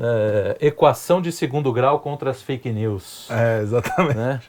[0.00, 3.28] é, equação de segundo grau contra as fake news.
[3.30, 4.16] É, exatamente.
[4.16, 4.40] Né?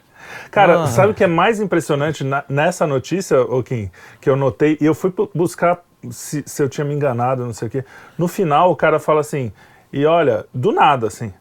[0.50, 0.86] Cara, Ah.
[0.88, 4.94] sabe o que é mais impressionante na- nessa notícia, Kim, que eu notei, e eu
[4.94, 7.84] fui buscar se, se eu tinha me enganado, não sei o quê.
[8.18, 9.52] No final, o cara fala assim,
[9.92, 11.32] e olha, do nada, assim,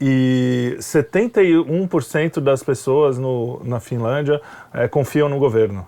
[0.00, 4.40] e 71% das pessoas no, na Finlândia
[4.72, 5.86] eh, confiam no governo.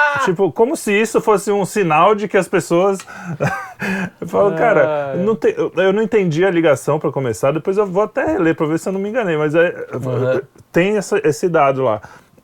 [0.24, 2.98] tipo, como se isso fosse um sinal de que as pessoas.
[4.20, 5.16] eu falo, cara, é.
[5.18, 8.66] não te- eu- não entendi a ligação para começar, depois eu vou até reler para
[8.66, 10.40] ver se eu não me enganei, mas é- Uhum.
[10.72, 12.00] tem essa- esse dado lá.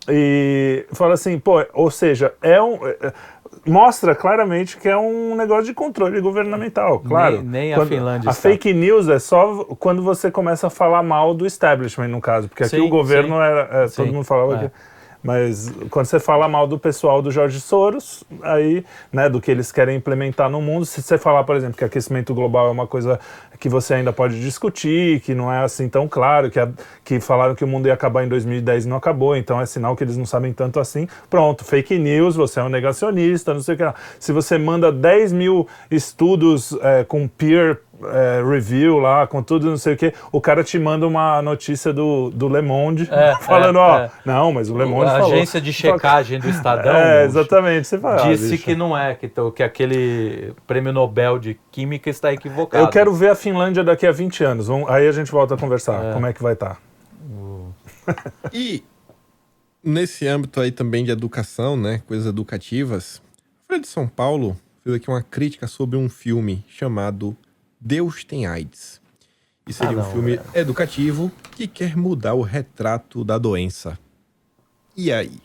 [0.08, 2.78] E fala assim, pô, ou seja, é um.
[2.86, 3.12] é-
[3.66, 7.36] Mostra claramente que é um negócio de controle governamental, claro.
[7.36, 8.42] Nem- nem a Quando- Finlândia A está.
[8.50, 12.64] fake news é só quando você começa a falar mal do establishment, no caso, porque
[12.64, 13.42] aqui Sim, o governo sim.
[13.42, 13.68] era.
[13.84, 14.58] é, todo mundo falava é.
[14.58, 14.70] que.
[15.24, 19.72] Mas quando você fala mal do pessoal do Jorge Soros, aí, né, do que eles
[19.72, 23.18] querem implementar no mundo, se você falar, por exemplo, que aquecimento global é uma coisa
[23.58, 26.68] que você ainda pode discutir, que não é assim tão claro, que, a-
[27.02, 29.96] que falaram que o mundo ia acabar em 2010 e não acabou, então é sinal
[29.96, 31.08] que eles não sabem tanto assim.
[31.30, 33.94] Pronto, fake news, você é um negacionista, não sei o que lá.
[34.20, 37.80] Se você manda 10 mil estudos é, com peer
[38.12, 41.92] é, review lá, com tudo, não sei o que, o cara te manda uma notícia
[41.92, 44.10] do, do Le Monde É, falando, é, ó, é.
[44.24, 45.32] não, mas o Le Monde A falou.
[45.32, 47.86] agência de checagem do Estadão É, exatamente.
[47.86, 48.64] Você fala, ah, disse bicho.
[48.64, 52.82] que não é, que, que aquele prêmio Nobel de Química está equivocado.
[52.84, 54.66] Eu quero ver a Finlândia daqui a 20 anos.
[54.68, 56.12] Vamos- aí a gente volta a conversar.
[56.12, 56.78] Como é que vai estar?
[58.52, 58.84] E
[59.82, 62.02] nesse âmbito aí também de educação, né?
[62.06, 63.22] Coisas educativas,
[63.64, 67.36] a Folha de São Paulo fez aqui uma crítica sobre um filme chamado
[67.84, 68.98] Deus tem AIDS.
[69.68, 73.98] E seria Ah, um não, filme educativo que quer mudar o retrato da doença.
[74.96, 75.38] E aí?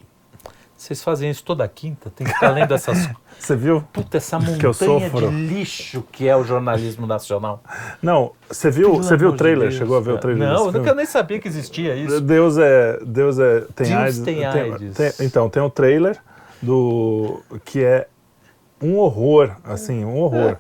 [0.78, 2.10] Vocês fazem isso toda quinta?
[2.10, 3.10] Tem que ficar lendo essas.
[3.38, 3.82] Você viu?
[3.94, 7.62] Puta, essa montanha de lixo que é o jornalismo nacional.
[8.02, 9.70] Não, você viu, Pelo você viu o trailer?
[9.70, 10.48] Deus, Chegou a ver o trailer?
[10.48, 12.20] Não, eu nem sabia que existia isso.
[12.22, 13.00] Deus é.
[13.06, 13.62] Deus é.
[13.76, 14.20] Tem Deus AIDS.
[14.20, 14.96] tem AIDS.
[14.98, 16.18] tem- então, tem o trailer
[16.62, 17.42] do.
[17.64, 18.08] que é
[18.82, 20.58] um horror, assim, um horror.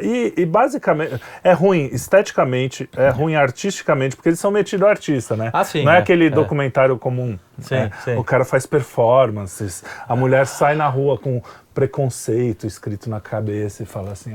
[0.00, 5.50] E, e basicamente, é ruim esteticamente, é ruim artisticamente, porque eles são metidos artista, né?
[5.52, 6.30] Ah, sim, Não é, é, aquele é.
[6.30, 7.38] documentário comum.
[7.60, 7.90] Sim, né?
[8.04, 8.14] sim.
[8.14, 11.42] O cara faz performances, a mulher sai na rua com
[11.74, 14.34] preconceito escrito na cabeça e fala assim,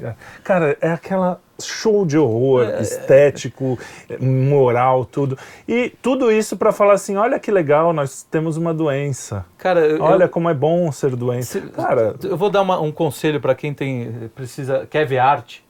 [0.00, 3.78] é." cara, é aquela show de horror É, estético,
[4.20, 5.36] moral, tudo.
[5.68, 9.44] E tudo isso para falar assim, olha que legal, nós temos uma doença.
[9.58, 11.46] Cara, Olha eu- como é bom ser doente.
[11.46, 15.64] se- Cara, eu vou dar uma- um conselho para quem tem precisa quer ver arte.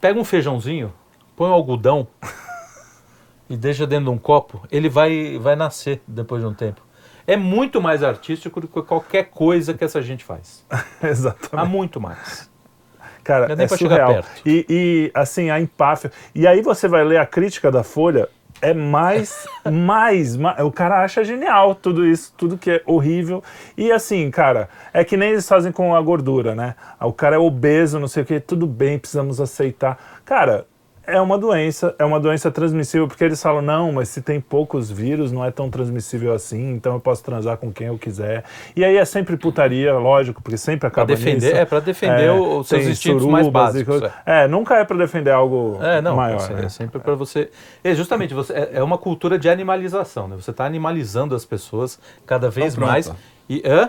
[0.00, 0.92] Pega um feijãozinho,
[1.36, 2.06] põe um algodão
[3.48, 4.62] e deixa dentro de um copo.
[4.70, 6.80] Ele vai vai nascer depois de um tempo.
[7.26, 10.64] É muito mais artístico do que qualquer coisa que essa gente faz.
[10.70, 11.68] Há exatamente.
[11.68, 12.47] muito mais.
[13.28, 14.10] Cara, é é surreal.
[14.46, 16.10] E, e, assim, a empáfia.
[16.34, 18.26] E aí você vai ler a crítica da Folha,
[18.62, 23.44] é mais, mais, ma- O cara acha genial tudo isso, tudo que é horrível.
[23.76, 26.74] E assim, cara, é que nem eles fazem com a gordura, né?
[27.00, 29.98] O cara é obeso, não sei o que, tudo bem, precisamos aceitar.
[30.24, 30.66] Cara.
[31.10, 34.90] É uma doença, é uma doença transmissível, porque eles falam, não, mas se tem poucos
[34.90, 38.44] vírus, não é tão transmissível assim, então eu posso transar com quem eu quiser.
[38.76, 41.56] E aí é sempre putaria, lógico, porque sempre acaba defender- nisso.
[41.56, 45.30] é, pra defender o- os seus instintos mais básicos, coisa- É, nunca é pra defender
[45.30, 46.36] algo É, não, maior.
[46.36, 46.66] assim, né?
[46.66, 47.50] é sempre para você.
[47.82, 50.36] É justamente você é, é uma cultura de animalização, né?
[50.36, 53.10] Você está animalizando as pessoas cada vez Então, mais.
[53.48, 53.88] E hã?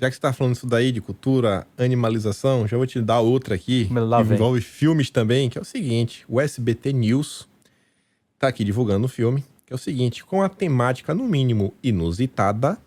[0.00, 3.54] Já que você tá falando isso daí de cultura, animalização, já vou te dar outra
[3.54, 3.92] aqui, que
[4.34, 7.46] envolve filmes também, que é o seguinte, o SBT News
[8.38, 12.78] tá aqui divulgando o filme, que é o seguinte, com a temática no mínimo inusitada,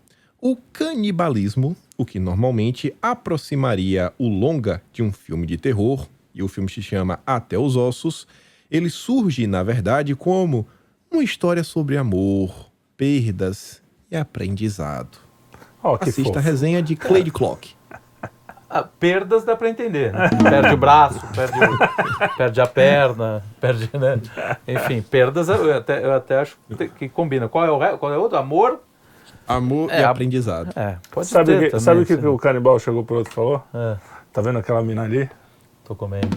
[0.42, 6.48] o canibalismo, o que normalmente aproximaria o longa de um filme de terror, e o
[6.48, 8.28] filme se chama Até os Ossos,
[8.72, 10.66] ele surge, na verdade, como
[11.12, 15.23] uma história sobre amor, perdas e aprendizado.
[15.84, 16.46] Ó, que Assista a fofo.
[16.46, 17.76] resenha de Clay Clock.
[18.70, 20.12] Ah, perdas dá para entender.
[20.12, 20.30] Né?
[20.50, 24.20] Perde o braço, perde, o- perde a perna, perde, né?
[24.68, 26.58] Enfim, perdas eu até, eu até acho
[26.98, 27.48] que- combina.
[27.48, 28.38] Qual é o qual é o outro?
[28.38, 28.80] Amor?
[29.48, 30.72] Amor É, e a- aprendizado.
[30.76, 33.18] É, pode Sabe ter o que, também, sabe o que, que o canibal chegou pro
[33.18, 33.64] outro e falou?
[33.74, 33.98] É,
[34.32, 35.30] Tá vendo aquela mina ali?
[35.84, 36.30] tô comendo.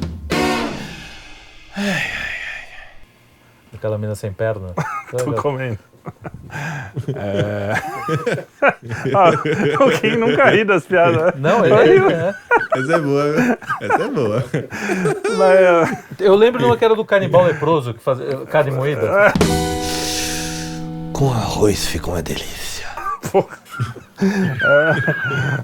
[3.74, 4.74] Aquela mina sem perna.
[5.10, 5.78] Tô comendo.
[7.14, 7.72] É...
[9.14, 9.30] ah,
[9.84, 11.34] o Kim nunca ri das piadas.
[11.38, 12.34] Não, ele é.
[12.74, 13.24] Essa é boa?
[13.80, 14.44] Essa é boa.
[15.36, 19.32] Mas, é, Eu lembro de uma que era do canibal leproso, que fazia carne moída.
[21.12, 22.86] Com arroz fica uma delícia.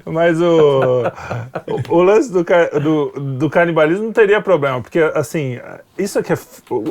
[0.04, 1.04] Mas o,
[1.66, 2.44] o, o lance do,
[2.80, 5.58] do, do canibalismo não teria problema, porque assim,
[5.98, 6.38] isso aqui é.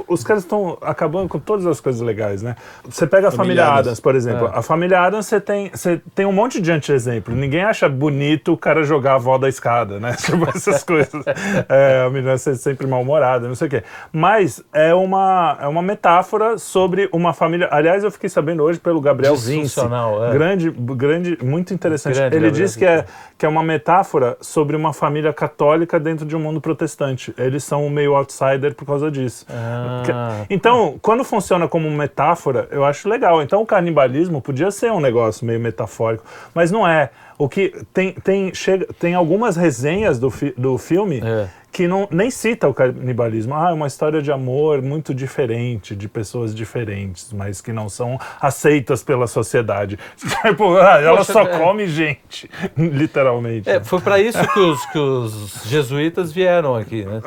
[0.07, 2.55] Os caras estão acabando com todas as coisas legais, né?
[2.87, 3.67] Você pega a família.
[3.67, 4.49] Adams, por exemplo.
[4.53, 7.35] A família Adams, você tem, você tem um monte de anti-exemplo.
[7.35, 10.15] Ninguém acha bonito o cara jogar a avó da escada, né?
[10.21, 11.23] Tipo essas coisas.
[11.67, 13.83] É, a menina ser sempre mal-humorada, não sei o quê.
[14.11, 17.67] Mas é uma, é uma metáfora sobre uma família.
[17.71, 19.79] Aliás, eu fiquei sabendo hoje pelo Gabriel Vinci.
[19.79, 20.33] É.
[20.33, 22.15] Grande, grande, muito interessante.
[22.15, 23.05] Grande Ele diz que é,
[23.37, 27.33] que é uma metáfora sobre uma família católica dentro de um mundo protestante.
[27.37, 29.45] Eles são meio outsider por causa disso.
[29.49, 30.45] Ah.
[30.49, 33.41] Então, quando funciona como metáfora, eu acho legal.
[33.41, 37.09] Então, o canibalismo podia ser um negócio meio metafórico, mas não é.
[37.37, 41.47] O que tem, tem, chega, tem algumas resenhas do, fi- do filme É.
[41.71, 43.55] que não, nem cita o canibalismo.
[43.55, 48.19] Ah, é uma história de amor muito diferente, de pessoas diferentes, mas que não são
[48.39, 49.97] aceitas pela sociedade.
[50.41, 51.59] Tipo, ah, ela Poxa, só é.
[51.59, 53.69] come gente, literalmente.
[53.69, 57.21] É, foi para isso que os, que os jesuítas vieram aqui, né?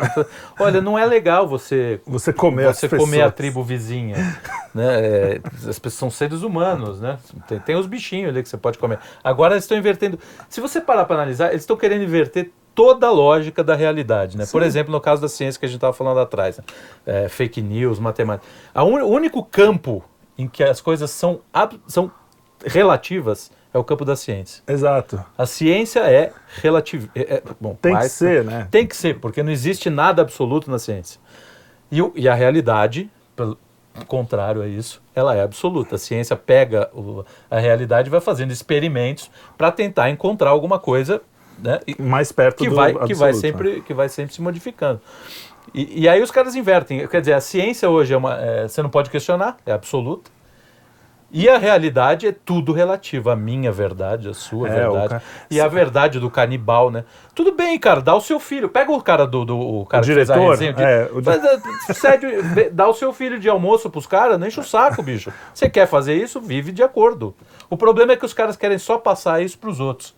[0.59, 4.17] Olha, não é legal você Você comer você comer a tribo vizinha,
[4.75, 5.01] né?
[5.01, 7.19] É, as pessoas são seres humanos, né?
[7.47, 8.99] Tem, tem os bichinhos ali que você pode comer.
[9.23, 10.19] Agora eles estão invertendo.
[10.49, 14.45] Se você parar para analisar, eles estão querendo inverter toda a lógica da realidade, né?
[14.51, 16.65] Por exemplo, no caso da ciência que a gente estava falando atrás, né?
[17.07, 18.47] É, fake news, matemática.
[18.77, 20.03] Un- o único campo
[20.37, 22.11] em que as coisas são, ab- são
[22.65, 24.63] relativas é o campo da ciência.
[24.69, 25.23] Exato.
[25.37, 26.33] A ciência é
[26.63, 27.09] relativa.
[27.15, 28.69] É, é- bom, Tem que ser, né?
[28.71, 31.21] Tem que ser, porque não existe nada absoluto na ciência.
[31.91, 33.59] E, o- e a realidade, pelo
[34.07, 35.97] contrário a isso, ela é absoluta.
[35.97, 41.21] A ciência pega o- a realidade e vai fazendo experimentos para tentar encontrar alguma coisa
[41.65, 43.41] né, e- Mais perto que, do vai, que, vai absoluto, né?
[43.41, 45.01] sempre, que vai sempre se modificando.
[45.73, 47.07] E, e aí os caras invertem.
[47.09, 48.39] Quer dizer, a ciência hoje é uma.
[48.39, 50.31] é, você não pode questionar, é absoluta.
[51.37, 53.29] E a realidade é tudo relativo.
[53.29, 55.09] A minha verdade, a sua É, verdade.
[55.09, 57.05] ca- E a verdade do canibal, né?
[57.35, 58.69] Tudo bem, cara, dá o seu filho.
[58.69, 59.45] Pega o cara do.
[59.45, 63.13] do o cara O diretor, resenha, de- é, o faz, é, cede, dá o seu
[63.13, 65.33] filho de almoço pros caras, não enche o saco, bicho.
[65.53, 67.35] Você quer fazer isso, vive de acordo.
[67.69, 70.15] O problema é que os caras querem só passar isso pros outros.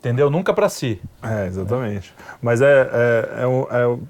[0.00, 0.30] Entendeu?
[0.30, 1.00] Nunca pra si.
[1.22, 2.12] É, exatamente.
[2.40, 2.88] Mas é,
[3.36, 4.00] é, é, um- é um-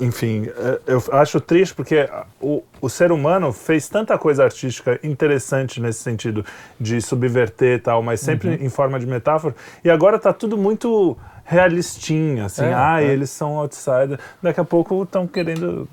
[0.00, 2.08] enfim, é- eu acho triste porque
[2.40, 6.44] o, o ser humano fez tanta coisa artística interessante nesse sentido
[6.80, 8.54] de subverter e tal, mas sempre Uhum.
[8.66, 9.54] em forma de metáfora.
[9.84, 13.06] E agora tá tudo muito realistinha, assim, É, ah, é.
[13.06, 14.18] eles são outsiders.
[14.42, 15.88] Daqui a pouco estão querendo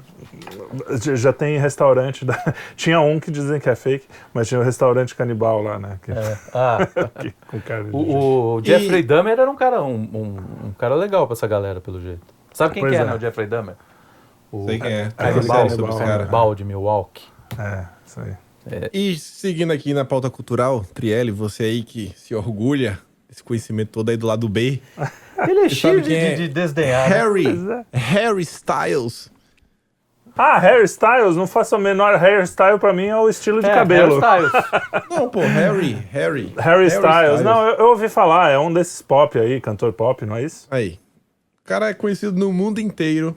[1.02, 2.36] já- já tem restaurante da...
[2.76, 6.12] tinha um que dizem que é fake mas tinha o restaurante canibal lá né que,
[6.12, 6.38] É.
[6.54, 6.80] Ah,
[7.22, 10.96] que- com cara de- o, o Jeffrey Dahmer era um cara, um, um, um cara
[10.96, 12.22] legal pra essa galera, pelo jeito.
[12.54, 13.06] Sabe quem Pois que é, é.
[13.06, 13.76] né, o Jeffrey Dahmer?
[14.52, 15.10] O Sei quem é.
[15.16, 16.18] Canibal, caras.
[16.18, 17.24] canibal de Milwaukee.
[17.58, 18.34] é isso aí
[18.94, 23.00] E seguindo aqui na pauta cultural, Trielle, você aí que se orgulha
[23.30, 24.82] desse conhecimento todo aí do lado B,
[25.48, 26.32] Ele é cheio de, é?
[26.34, 27.08] de, de desdenhar.
[27.10, 27.16] né?
[27.16, 27.46] Harry,
[27.94, 29.32] Harry Styles.
[30.38, 34.20] Ah, hairstyles, não faço a menor hairstyle pra mim é o estilo de É, cabelo.
[34.20, 34.52] hairstyles.
[35.10, 36.54] Não, pô, Harry, Harry.
[36.58, 37.42] Harry Styles.
[37.42, 40.68] Não, eu, eu ouvi falar, é um desses pop aí, cantor pop, não é isso?
[40.72, 41.00] Aí.
[41.64, 43.36] O cara é conhecido no mundo inteiro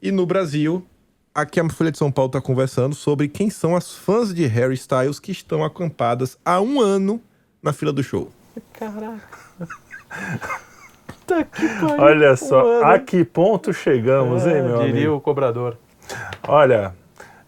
[0.00, 0.86] e no Brasil.
[1.34, 4.74] Aqui a Folha de São Paulo tá conversando sobre quem são as fãs de Harry
[4.74, 7.20] Styles que estão acampadas há um ano
[7.62, 8.30] na fila do show.
[8.72, 9.38] Caraca.
[11.06, 12.00] Puta que pariu.
[12.04, 12.84] Olha só, Mano.
[12.86, 15.14] a que ponto chegamos, hein, meu É, Diria amigo?
[15.16, 15.76] o cobrador.
[16.48, 16.92] Olha,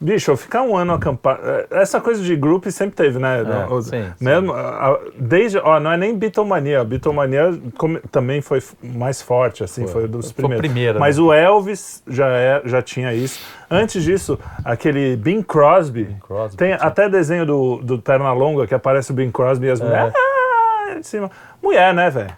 [0.01, 1.41] bicho, ficar um ano acampado.
[1.71, 3.41] Essa coisa de grupo sempre teve, né?
[3.43, 6.85] É, sim, mesmo, a- a- desde, ó, não é nem Beatlemania.
[6.85, 10.09] Beatlemania come- também foi mais forte, assim, foi, Foi.
[10.09, 10.61] dos Foi primeiros.
[10.67, 11.23] primeira, Mas né?
[11.25, 13.41] o Elvis já, é, já tinha isso.
[13.71, 16.17] Antes disso, aquele Bing Crosby.
[16.27, 16.79] Crosby, tem sim.
[16.81, 19.85] até desenho do, do Pernalonga que aparece o Bing Crosby e as É.
[19.85, 20.13] mulheres.
[20.17, 21.31] Ah, de cima.
[21.63, 22.33] Mulher, né, velho?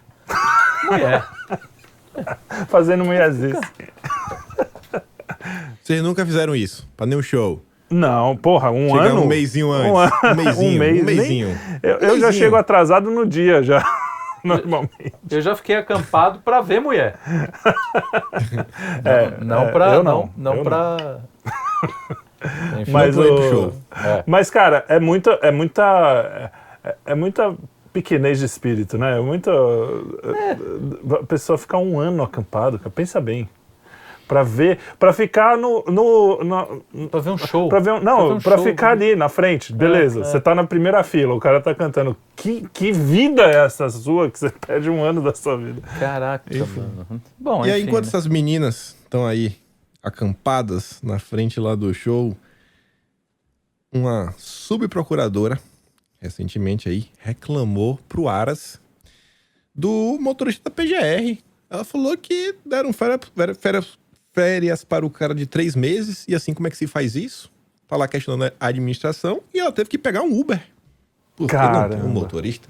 [0.91, 1.25] Mulher.
[2.69, 3.61] Fazendo mulherzice.
[5.83, 7.63] Vocês nunca fizeram isso, pra nenhum show.
[7.89, 9.23] Não, porra, um Chegar ano.
[9.23, 9.91] um mêsinho antes.
[9.91, 11.59] Um, ano, Um mêsinho, um mês, um nem- mêsinho.
[11.83, 13.83] eu, eu já chego atrasado no dia, já.
[14.45, 15.13] Normalmente.
[15.31, 17.17] Eu já fiquei acampado pra ver mulher.
[19.05, 19.95] É, Não é, pra.
[19.95, 21.21] eu não, não, eu pra.
[22.81, 23.73] Enfim, Mas Não pra ir o-
[24.03, 24.25] é.
[24.27, 25.33] Mas, cara, é muita.
[25.43, 26.51] É muita.
[26.83, 27.55] É, é muita
[27.93, 29.19] pequenez de espírito, né?
[29.19, 29.51] É muita.
[31.21, 32.91] A pessoa ficar um ano acampado, cara.
[32.91, 33.47] Pensa bem.
[34.31, 35.83] Pra ver, pra ficar no.
[35.89, 37.69] no, no Pra ver um show.
[37.69, 39.07] Pra ver um- não, Pra ver um pra show, ficar né?
[39.07, 40.21] ali na frente, beleza.
[40.21, 40.23] é.
[40.25, 42.17] Você tá na primeira fila, o cara tá cantando.
[42.37, 45.83] Que, que vida é essa sua que você perde um ano da sua vida?
[45.99, 46.45] Caraca,
[46.77, 47.21] mano.
[47.37, 48.09] Bom, E aí, enfim, enquanto né?
[48.09, 49.57] essas meninas estão aí
[50.01, 52.37] acampadas na frente lá do show,
[53.93, 55.59] uma subprocuradora
[56.21, 58.81] recentemente aí reclamou pro Aras
[59.75, 61.39] do motorista da PGR.
[61.69, 63.21] Ela falou que deram férias,
[63.59, 63.99] férias,
[64.33, 67.51] férias para o cara de três meses e assim como é que se faz isso?
[67.89, 70.61] Tá lá questionando a administração e ela teve que pegar um Uber.
[71.37, 72.05] Porque não tem Caramba.
[72.05, 72.69] um motorista.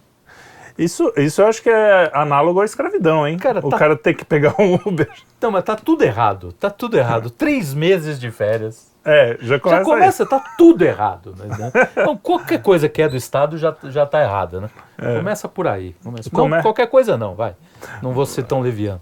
[0.79, 3.37] Isso, isso eu acho que é análogo à escravidão, hein?
[3.37, 5.11] Cara, o tá- cara tem que pegar um Uber.
[5.43, 6.53] Não, mas tá tudo errado.
[6.53, 7.29] Tá tudo errado.
[7.31, 8.89] Três meses de férias.
[9.05, 11.35] É, já começa, Já começa, tá tudo errado.
[11.37, 11.49] Né?
[11.93, 14.71] Então, qualquer coisa que é do Estado já, já tá errada, né?
[15.17, 15.95] Começa por aí.
[16.05, 16.31] Começa.
[16.33, 17.55] Não, Come- qualquer coisa não, vai.
[18.03, 19.01] Não vou ser tão leviano.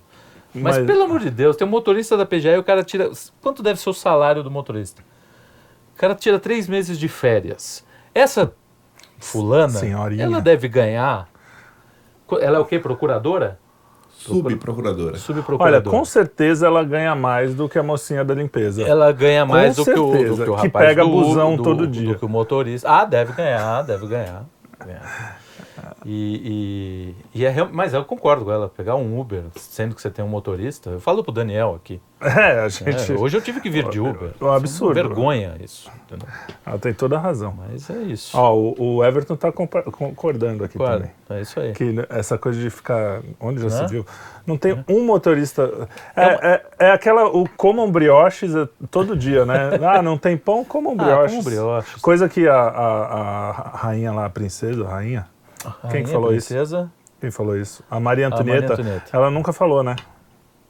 [0.55, 3.11] Mas, Mas- pelo amor de Deus, tem um motorista da PGE e o cara tira.
[3.43, 5.03] Quanto deve ser o salário do motorista?
[5.95, 7.85] O cara tira três meses de férias.
[8.15, 8.53] Essa
[9.19, 10.25] fulana, Senhorinha.
[10.25, 11.29] ela deve ganhar.
[12.41, 12.79] Ela é o quê?
[12.79, 13.59] Procuradora?
[14.11, 15.11] Subprocuradora.
[15.13, 15.97] Olha, Subprocuradora.
[15.97, 18.83] com certeza ela ganha mais do que a mocinha da limpeza.
[18.83, 21.63] Ela ganha mais do que, o, do que o que rapaz pega do, busão do-
[21.63, 22.15] todo do dia.
[22.17, 22.89] que o motorista.
[22.91, 24.45] Ah, deve ganhar, deve ganhar.
[24.85, 25.38] ganhar.
[26.05, 30.01] E, e, e é, real- mas eu concordo com ela, pegar um Uber, sendo que
[30.01, 30.91] você tem um motorista.
[30.91, 32.01] Eu falo pro Daniel aqui.
[32.21, 32.69] É, a né?
[32.69, 33.13] gente.
[33.13, 34.31] hoje eu tive que vir de Uber.
[34.41, 34.95] É um absurdo.
[34.95, 35.89] Vergonha isso.
[36.05, 36.27] entendeu?
[36.67, 37.55] Ela tem toda a razão.
[37.57, 38.37] Mas é isso.
[38.37, 41.13] Ó, o, o Everton tá concordando aqui Claro, também.
[41.31, 41.73] é isso aí.
[41.73, 43.21] Que né, essa coisa de ficar.
[43.41, 43.87] Onde já se Né?
[43.89, 44.07] viu?
[44.45, 45.89] Não tem um motorista.
[46.17, 47.27] É, é, é aquela.
[47.29, 49.79] O comam brioches é todo dia, né?
[49.87, 51.31] Ah, não tem pão, comam Ah, brioches.
[51.37, 52.03] comam brioches.
[52.03, 55.27] Coisa que a, a, a rainha lá, a princesa, a rainha.
[55.91, 56.49] Quem que falou isso?
[56.49, 56.91] princesa?
[57.21, 57.83] Quem falou isso?
[57.91, 58.73] A Maria A Maria Antonieta.
[58.75, 59.05] Antonieta.
[59.13, 59.97] Ela nunca falou, né?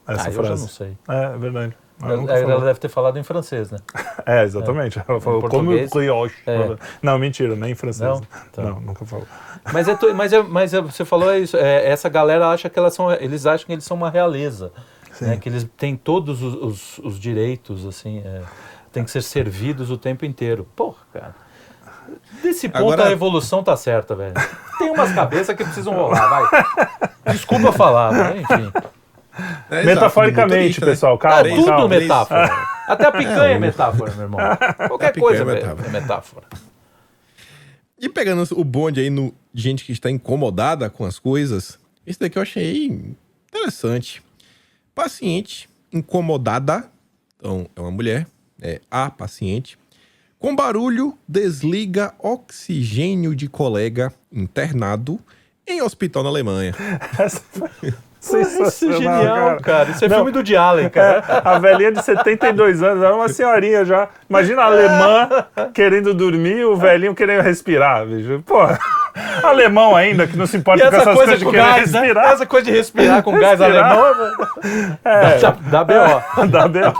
[0.07, 0.61] Essa Ah, eu frase.
[0.61, 0.97] não sei.
[1.07, 1.77] É, é verdade.
[2.01, 2.61] Ela Ela, ela falou.
[2.65, 3.77] deve ter falado em francês, né?
[4.25, 4.99] É, exatamente.
[5.07, 5.89] Ela falou como português?
[5.91, 6.35] brioche.
[6.47, 6.75] É.
[7.01, 8.07] Não, mentira, nem em francês.
[8.09, 8.21] Não?
[8.51, 8.61] Tá.
[8.63, 9.25] Não, nunca falou.
[9.73, 11.57] Mas, é, mas, é, mas é- você falou isso.
[11.57, 13.11] é, essa galera acha que elas são.
[13.11, 14.71] Eles acham que eles são uma realeza.
[15.21, 18.19] né, que eles têm todos os, os- os direitos, assim.
[18.25, 18.41] É,
[18.91, 20.65] tem que ser servidos o tempo inteiro.
[20.75, 21.35] Porra, cara.
[22.41, 24.33] Desse ponto Agora- a evolução tá certa, velho.
[24.77, 27.33] Tem umas cabeças que precisam rolar, vai.
[27.33, 28.71] Desculpa falar, mas enfim.
[29.69, 30.91] É, Metaforicamente, motorista, né?
[30.91, 31.37] pessoal, calma.
[31.43, 31.87] Cara, Tudo calma.
[31.87, 32.49] metáfora.
[32.87, 34.39] Até a picanha é, metáfora, meu irmão.
[34.87, 35.87] Qualquer A picanha coisa é é metáfora.
[35.87, 36.47] é metáfora.
[38.01, 42.37] E pegando o bonde aí no gente que está incomodada com as coisas, esse daqui
[42.37, 43.15] eu achei
[43.47, 44.23] interessante.
[44.95, 46.89] Paciente incomodada,
[47.37, 48.27] então é uma mulher,
[48.61, 49.77] é a paciente,
[50.39, 55.19] com barulho desliga oxigênio de colega internado
[55.67, 56.73] em hospital na Alemanha.
[57.19, 57.69] Essa foi
[58.21, 59.89] Isso é genial, cara.
[59.91, 60.17] Isso é Não.
[60.25, 61.23] filme do Allen, cara.
[61.43, 64.07] A velhinha de 72 anos, era uma senhorinha já.
[64.29, 65.29] Imagina a alemã
[65.73, 68.41] querendo dormir e o velhinho querendo respirar, bicho.
[68.45, 68.59] Pô,
[69.43, 71.99] alemão ainda, que não se E importa com essa essas coisa coisas de gás, né?
[71.99, 72.31] respirar.
[72.31, 73.91] Essa coisa de respirar com gás Respirar.
[73.91, 74.31] alemão
[75.03, 76.47] É, dá, dá B.O.
[76.47, 76.93] dá B.O.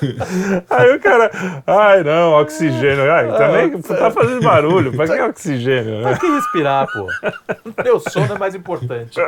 [0.70, 1.30] Aí o cara,
[1.66, 3.10] ai não, oxigênio.
[3.10, 6.10] Ai, também tá fazendo barulho, pra que oxigênio, né?
[6.10, 7.06] Tem que respirar, pô.
[7.82, 9.20] Meu sono é mais importante.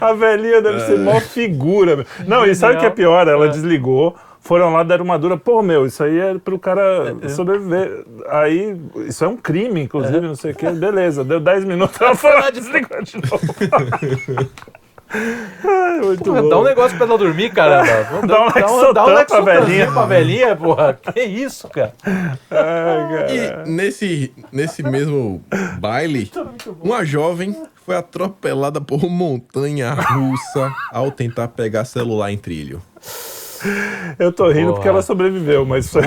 [0.00, 2.04] A velhinha deve ser mó figura.
[2.26, 3.26] Não, e sabe o que é pior?
[3.26, 5.36] Ela desligou, foram lá, deram uma dura.
[5.36, 8.04] Pô, meu, isso aí é pro cara sobreviver.
[8.28, 10.70] Aí, isso é um crime, inclusive, não sei o quê.
[10.70, 13.38] Beleza, deu 10 minutos, ela foi lá desligou de novo.
[16.04, 16.48] Muito Porra, bom.
[16.48, 18.02] dá um negócio pra ela dormir, caramba.
[18.10, 19.92] Vamos Dá um dá Lexotan dá um pra velhinha.
[19.92, 20.94] pra velhinha, porra.
[20.94, 21.92] Que isso, cara?
[22.04, 23.32] Ai, cara.
[23.66, 25.42] E nesse, nesse mesmo
[25.78, 26.30] baile,
[26.82, 32.80] uma jovem foi atropelada por uma montanha russa ao tentar pegar celular em trilho.
[34.18, 34.74] Eu tô rindo Porra.
[34.74, 36.02] porque ela sobreviveu, mas foi.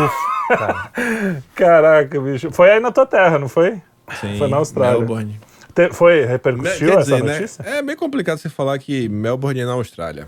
[0.49, 0.89] cara.
[1.55, 2.51] Caraca, bicho.
[2.51, 3.81] Foi aí na tua terra, não foi?
[4.19, 4.97] Sim, Foi na Austrália.
[4.99, 5.39] Melbourne.
[5.75, 7.33] Te- Foi, repercutiu Quer essa dizer, né?
[7.35, 7.61] notícia?
[7.63, 10.27] É bem complicado você falar que Melbourne é na Austrália.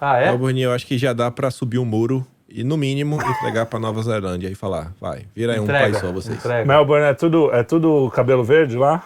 [0.00, 0.26] Ah, é?
[0.26, 3.78] Melbourne eu acho que já dá pra subir um muro e, no mínimo, entregar pra
[3.78, 6.36] Nova Zelândia e falar, vai, vira aí um Entrega, país só vocês.
[6.38, 6.64] entrega.
[6.66, 9.02] Melbourne é tudo, é tudo cabelo verde lá?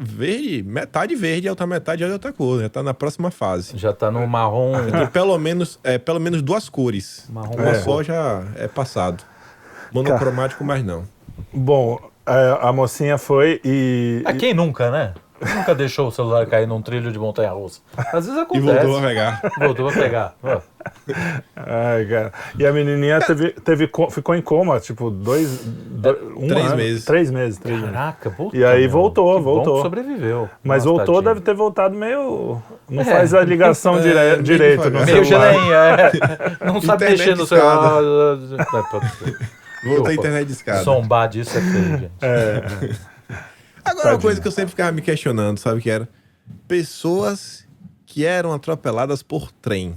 [0.00, 3.76] Verde, metade verde, a outra metade é de outra cor, já tá na próxima fase.
[3.78, 4.72] Já tá no marrom.
[4.90, 7.24] Tem pelo menos, é, pelo menos duas cores.
[7.30, 7.74] Marrom Uma é.
[7.80, 9.24] só já é passado.
[9.92, 11.04] Monocromático, mas não.
[11.52, 14.22] Bom, é, a mocinha foi e.
[14.24, 15.14] Ah, quem nunca, né?
[15.56, 17.80] Nunca deixou o celular cair num trilho de montanha-russa.
[18.12, 18.66] Às vezes E acontece.
[18.66, 19.40] voltou a pegar.
[19.60, 20.34] Voltou a pegar.
[21.56, 22.32] Ai, cara.
[22.58, 25.60] E a menininha teve, teve, co- ficou em coma, tipo, dois.
[25.64, 26.76] do- um Três ano.
[26.76, 27.04] meses.
[27.04, 27.94] Três meses, três meses.
[27.94, 28.58] Caraca, voltou.
[28.58, 28.90] E aí meu.
[28.90, 29.76] voltou, Que bom voltou.
[29.76, 30.48] que sobreviveu.
[30.64, 31.34] Mas Nossa, voltou, tadinho.
[31.34, 32.60] deve ter voltado meio.
[32.90, 33.04] Não É.
[33.04, 35.06] faz a ligação É, dire- meio direito devagar.
[35.06, 35.74] Meio geleinha,
[36.60, 36.66] é.
[36.66, 38.00] Não sabe Internet mexer no celular.
[39.84, 40.82] Voltou a internet discada.
[40.84, 43.00] Sombar disso é feio, gente.
[43.84, 46.08] Agora, uma coisa que eu sempre ficava me questionando, sabe que era?
[46.66, 47.66] Pessoas
[48.04, 49.94] que eram atropeladas por trem.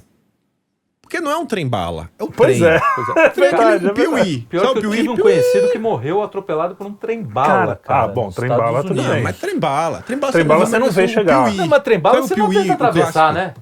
[1.02, 2.70] Porque não é um trem-bala, é o Pois trem.
[2.70, 2.76] é.
[3.18, 4.42] É verdade, aquele é Piuí.
[4.50, 4.98] Pior Sabe que o eu Piuí?
[5.02, 8.04] tive um conhecido que morreu atropelado por um trem-bala, Cara, cara.
[8.04, 8.96] ah, bom, trem-bala tudo.
[9.02, 9.22] Não, bem.
[9.24, 10.02] mas trem-bala.
[10.04, 11.46] Trem-bala, Trem-bala você não vê chegar.
[11.46, 11.58] Piuí.
[11.58, 13.54] Não, mas trem-bala você não Piuí, tenta o atravessar, né?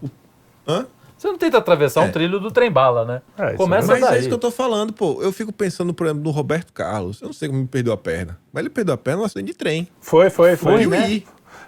[0.67, 0.85] Hã?
[1.19, 2.07] Você não tenta atravessar É.
[2.07, 3.21] um trilho do trem-bala, né?
[3.37, 4.15] É, Começa Mas daí.
[4.15, 5.19] é isso que eu tô falando, pô.
[5.21, 7.21] Eu fico pensando, por exemplo, no Roberto Carlos.
[7.21, 8.39] Eu não sei como ele perdeu a perna.
[8.53, 9.85] Mas ele perdeu a perna num acidente de trem.
[9.99, 10.77] Foi, foi, foi.
[10.79, 10.87] Piuí.
[10.87, 11.21] né?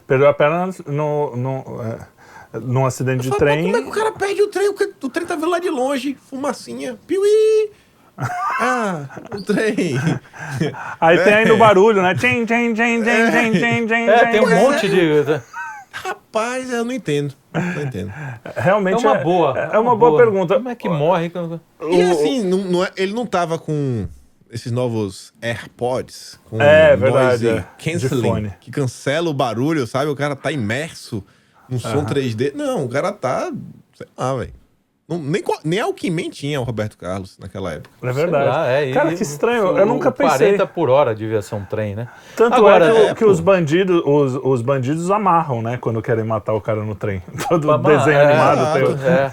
[0.08, 1.82] Perdeu a perna no, no,
[2.54, 3.64] é, num acidente de trem.
[3.66, 4.70] como é que o cara perde o trem?
[4.70, 6.98] O, trem tá vindo lá de longe, fumacinha.
[7.06, 7.72] Piuí!
[8.64, 9.96] Ah, o trem.
[11.02, 11.38] Aí tem É.
[11.38, 12.14] ainda o barulho, né?
[12.14, 15.24] Tchim, tchim, tchim, tchim, tchim, tchim, tchim, É, tem um monte de.
[15.92, 17.34] Rapaz, eu não entendo.
[17.54, 18.12] Não entendo.
[18.56, 19.58] É Realmente uma boa.
[19.60, 20.56] É, uma boa, pergunta.
[20.56, 21.32] Como é que morre?
[21.90, 24.08] E assim, não, não é- ele não tava com
[24.50, 26.40] esses novos AirPods.
[26.50, 27.66] Com É, verdade, noise é.
[27.78, 28.54] Canceling, fone.
[28.62, 30.10] que cancela o barulho, sabe?
[30.10, 31.24] O cara tá imerso
[31.70, 32.54] num som 3D.
[32.56, 33.52] Não, o cara tá.
[33.94, 34.54] Sei lá, velho.
[35.12, 37.90] Não- Nem, nem Alckmin tinha o Roberto Carlos naquela época.
[38.02, 38.46] É verdade.
[38.50, 39.74] Lá, é, Cara, e- que estranho.
[39.74, 40.38] o- Eu nunca pensei.
[40.56, 42.08] 40 por hora devia ser um trem, né?
[42.36, 43.30] Tanto Agora, é que, é, que pô.
[43.32, 45.78] os bandidos, os, os bandidos amarram, né?
[45.82, 47.22] Quando querem matar o cara no trem.
[47.50, 49.08] Todo Mas, desenho é, animado tem.
[49.12, 49.32] É.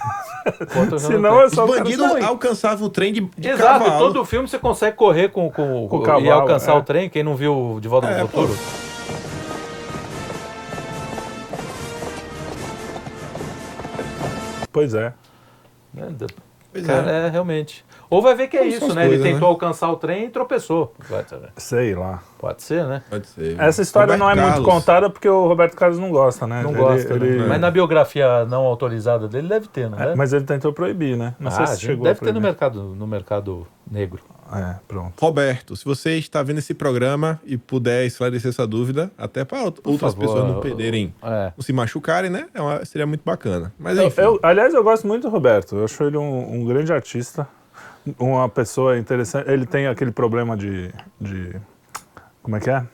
[0.99, 3.99] Senão é Os só o cara bandidos alcançavam o trem de, de Exato, cavalo.
[4.07, 6.79] todo filme você consegue correr com, com, Com o e cavalo, alcançar é.
[6.79, 7.09] o trem.
[7.09, 8.57] Quem não viu De Volta É, ao Futuro?
[14.73, 15.13] Pois é.
[16.07, 16.27] Né?
[16.71, 17.27] Pois Cara, é.
[17.27, 17.31] é.
[17.31, 17.85] realmente.
[18.11, 19.03] Ou vai ver que é Como isso, né?
[19.07, 19.55] Ele coisas, tentou né?
[19.55, 20.95] alcançar o trem e tropeçou.
[21.27, 21.49] Saber.
[21.57, 22.23] Sei lá.
[22.39, 23.03] Pode ser, né?
[23.09, 23.59] Pode ser.
[23.59, 24.69] Essa história Roberto não é muito Carlos.
[24.75, 26.63] contada porque o Roberto Carlos não gosta, né?
[26.63, 27.47] Não Ele- gosta, ele- né?
[27.49, 30.15] Mas na biografia não autorizada dele deve ter, não É, é?
[30.15, 31.35] mas ele tentou proibir, né?
[31.41, 34.21] Não Ah, sei se chegou deve a ter no mercado, no mercado negro.
[34.51, 35.13] É, pronto.
[35.21, 39.99] Roberto, se você está vendo esse programa e puder esclarecer essa dúvida, até para outras
[39.99, 41.53] favor, pessoas não eu- perderem, É.
[41.57, 42.49] não se machucarem, né?
[42.55, 43.73] É uma- seria muito bacana.
[43.79, 44.21] Mas Eu- enfim.
[44.23, 45.77] eu- aliás, eu gosto muito do Roberto.
[45.77, 47.47] Eu acho ele um, um grande artista.
[48.19, 49.51] Uma pessoa interessante.
[49.51, 50.91] Ele tem aquele problema de.
[51.21, 51.55] de
[52.43, 52.87] como é que é?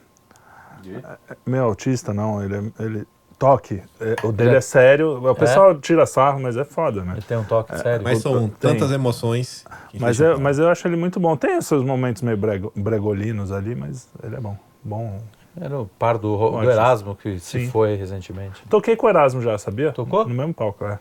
[0.86, 2.42] É, Meu autista, não.
[2.42, 3.06] Ele, é- ele
[3.44, 3.82] toque.
[4.00, 4.56] É, o dele É.
[4.56, 5.30] é sério.
[5.30, 7.12] O pessoal tira sarro, mas é foda, né?
[7.14, 8.02] Ele tem um toque sério.
[8.04, 8.70] Mas são tem.
[8.72, 9.64] tantas emoções.
[9.98, 11.36] Mas eu, mas eu acho ele muito bom.
[11.36, 14.56] Tem os seus momentos meio brego- bregolinos ali, mas ele é bom.
[14.82, 15.20] Bom.
[15.60, 16.70] Era o par do, do.
[16.70, 17.70] Erasmo que se Sim.
[17.70, 18.62] foi recentemente.
[18.68, 19.92] Toquei com o Erasmo já, sabia?
[19.92, 20.26] Tocou?
[20.26, 20.98] No mesmo palco, é.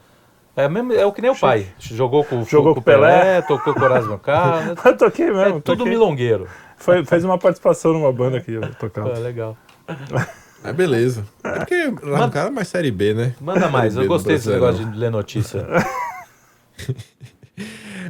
[0.56, 1.66] É, mesmo, é o que nem o pai.
[1.80, 3.41] Jogou com, Jogou com o Pelé.
[3.41, 4.78] tocou com o Erasmo Carlos.
[4.86, 5.58] Eu toquei mesmo.
[5.58, 5.86] É tudo toquei.
[5.91, 6.48] milongueiro.
[6.78, 9.10] Foi, fez uma participação numa banda que eu tocava.
[9.10, 9.58] É, legal.
[10.64, 11.28] Ah, beleza.
[11.43, 13.36] É porque lá no cara é mais série B, né?
[13.41, 15.68] Manda mais, eu gostei desse negócio de ler notícia.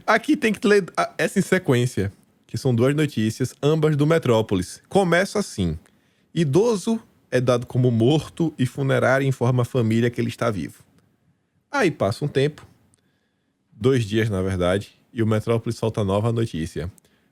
[0.05, 0.85] Aqui tem que ler
[1.17, 2.11] essa em sequência,
[2.45, 4.81] que são duas notícias, ambas do Metrópolis.
[4.87, 5.77] Começa assim:
[6.33, 6.99] idoso
[7.31, 10.83] é dado como morto e funerária informa a família que ele está vivo.
[11.71, 12.65] Aí passa um tempo,
[13.71, 16.91] dois dias na verdade, e o Metrópolis solta nova notícia: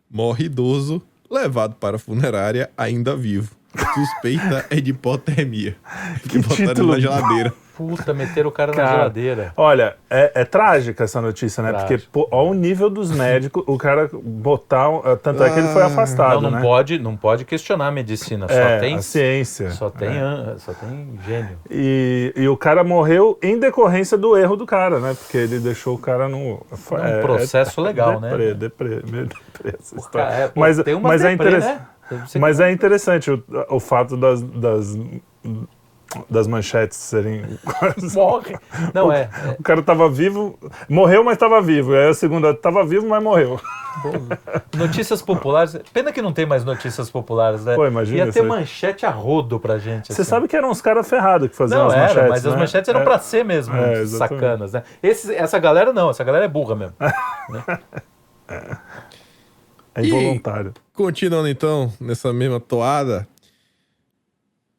[0.09, 3.55] morre idoso levado para a funerária ainda vivo.
[3.93, 5.76] Suspeita é de hipotermia.
[6.28, 7.53] Que botaram na geladeira.
[7.76, 9.53] Puta, meteram o cara, na Cara, geladeira.
[9.57, 11.69] Olha, é, é trágica essa notícia, né?
[11.69, 11.88] Trágico.
[11.93, 14.89] Porque, pô, ó o nível dos médicos, o cara botar.
[14.89, 16.61] um- Tanto é que ele foi Ah, afastado, Não, não né?
[16.61, 18.45] pode, não pode questionar a medicina.
[18.47, 19.72] Só é, tem, a ciência.
[19.72, 20.55] só tem, É.
[20.59, 21.57] só tem gênio.
[21.72, 25.15] E, e o cara morreu em decorrência do erro do cara, né?
[25.17, 26.63] Porque ele deixou o cara no.
[26.74, 28.30] foi- Um processo legal, né?
[28.30, 30.34] deprê, Deprê, meio deprê essa história.
[30.36, 31.82] É, pô, mas tem uma mas, é deprê, interessa- né?
[32.18, 34.97] Você- mas é interessante o, o fato das, das,
[36.30, 37.43] das manchetes serem.
[38.14, 38.57] morre.
[38.93, 39.30] Não, é.
[39.45, 40.57] é O cara tava vivo,
[40.89, 41.93] morreu, mas tava vivo.
[41.93, 43.59] Aí a segunda, tava vivo, mas morreu.
[44.78, 45.78] Notícias populares.
[45.93, 47.76] Pena que não tem mais notícias populares, né?
[47.76, 50.14] Pô, imagina Ia ter manchete a rodo pra gente.
[50.14, 50.30] Você assim.
[50.30, 52.30] sabe que eram uns caras ferrados que faziam Não, as era, manchetes.
[52.30, 52.59] mas as né?
[52.59, 53.03] manchetes eram É.
[53.03, 54.84] pra ser mesmo É, sacanas, né?
[55.03, 56.95] Esse- essa galera não, essa galera é burra mesmo.
[59.96, 60.74] É involuntário.
[60.94, 63.28] Continuando então nessa mesma toada,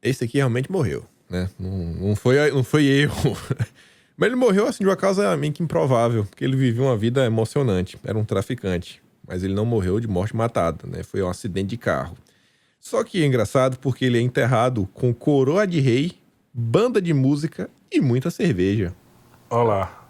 [0.03, 1.49] esse aqui realmente morreu, né?
[1.59, 1.71] Não,
[2.09, 3.37] não foi, não foi erro.
[4.17, 7.25] Mas ele morreu assim de uma causa meio que improvável, porque ele vivia uma vida
[7.25, 7.99] emocionante.
[8.05, 11.03] Era um traficante, mas ele não morreu de morte matada, né?
[11.03, 12.17] Foi um acidente de carro.
[12.79, 16.13] Só que é engraçado porque ele é enterrado com coroa de rei
[16.53, 18.93] banda de música e muita cerveja.
[19.51, 19.99] Olha lá.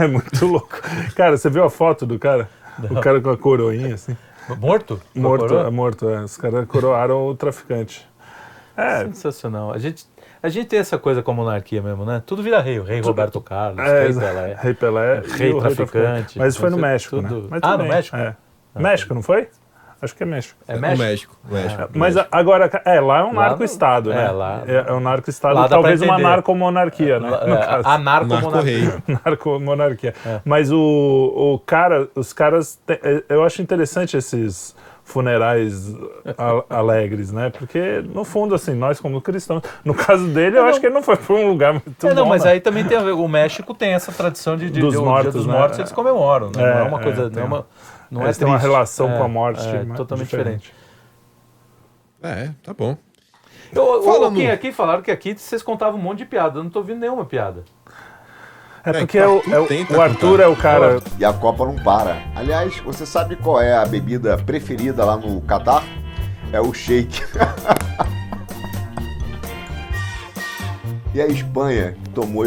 [0.00, 0.80] É muito louco.
[1.14, 2.50] Cara, você viu a foto do cara?
[2.90, 4.16] O cara com a coroinha, assim.
[4.58, 5.00] Morto?
[5.14, 6.22] Morto, é morto, é.
[6.22, 8.08] Os caras coroaram o traficante.
[8.76, 9.72] É, Sensacional.
[9.72, 10.06] A gente,
[10.42, 12.22] a gente tem essa coisa com a monarquia mesmo, né?
[12.24, 12.78] Tudo vira rei.
[12.78, 14.56] O rei Roberto Carlos, é, rei Pelé.
[14.60, 15.22] Rei Pelé.
[15.36, 16.38] Rei traficante.
[16.38, 17.28] Mas isso foi no Tudo- México, né?
[17.28, 18.16] tudo- Mas Ah, tudo no México?
[18.16, 18.36] É.
[18.76, 19.48] México, não foi?
[20.00, 20.58] Acho que é México.
[20.68, 20.98] É México?
[21.02, 21.36] México.
[21.50, 21.88] México.
[21.94, 24.26] Mas a- agora, é, lá é um narco-estado, né?
[24.26, 27.28] é, lá- É, é um narco-estado, talvez uma narcomonarquia, né?
[27.30, 27.88] No É, caso.
[27.88, 28.82] Anarco-monarquia.
[28.84, 29.18] Narco-rei.
[29.26, 30.14] Narcomonarquia.
[30.24, 30.40] É.
[30.44, 35.94] Mas o, o cara, os caras, te- é, eu acho interessante esses funerais
[36.36, 37.50] a- alegres, né?
[37.58, 41.02] Porque, no fundo, assim, nós como cristãos, no caso dele, eu acho que ele não
[41.02, 42.52] foi para um lugar muito É, não, bom, mas né?
[42.52, 43.12] aí também tem a ver.
[43.12, 45.52] O México tem essa tradição de, de, Dos de- o mortos, Dia dos né?
[45.58, 46.52] mortos eles comemoram, né?
[46.56, 47.30] não é É, uma é, coisa.
[47.30, 47.66] tem não é uma,
[48.10, 50.72] não Eles é têm uma relação É, com a morte é, totalmente diferente.
[52.20, 52.22] diferente.
[52.22, 52.96] É, tá bom.
[53.72, 56.58] Eu, Fala o Kim, no- aqui falaram que aqui vocês contavam um monte de piada.
[56.58, 57.64] Eu não tô ouvindo nenhuma piada.
[58.84, 60.42] É É, porque que o, é o- Arthur contar.
[60.42, 61.00] é o cara.
[61.18, 62.16] E a Copa não para.
[62.34, 65.84] Aliás, você sabe qual é a bebida preferida lá no Catar?
[66.52, 67.20] É o shake.
[71.14, 72.44] e a Espanha, que tomou,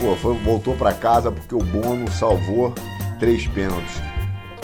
[0.00, 2.72] pô, foi- voltou para casa porque o Bono salvou
[3.18, 4.00] três pênaltis.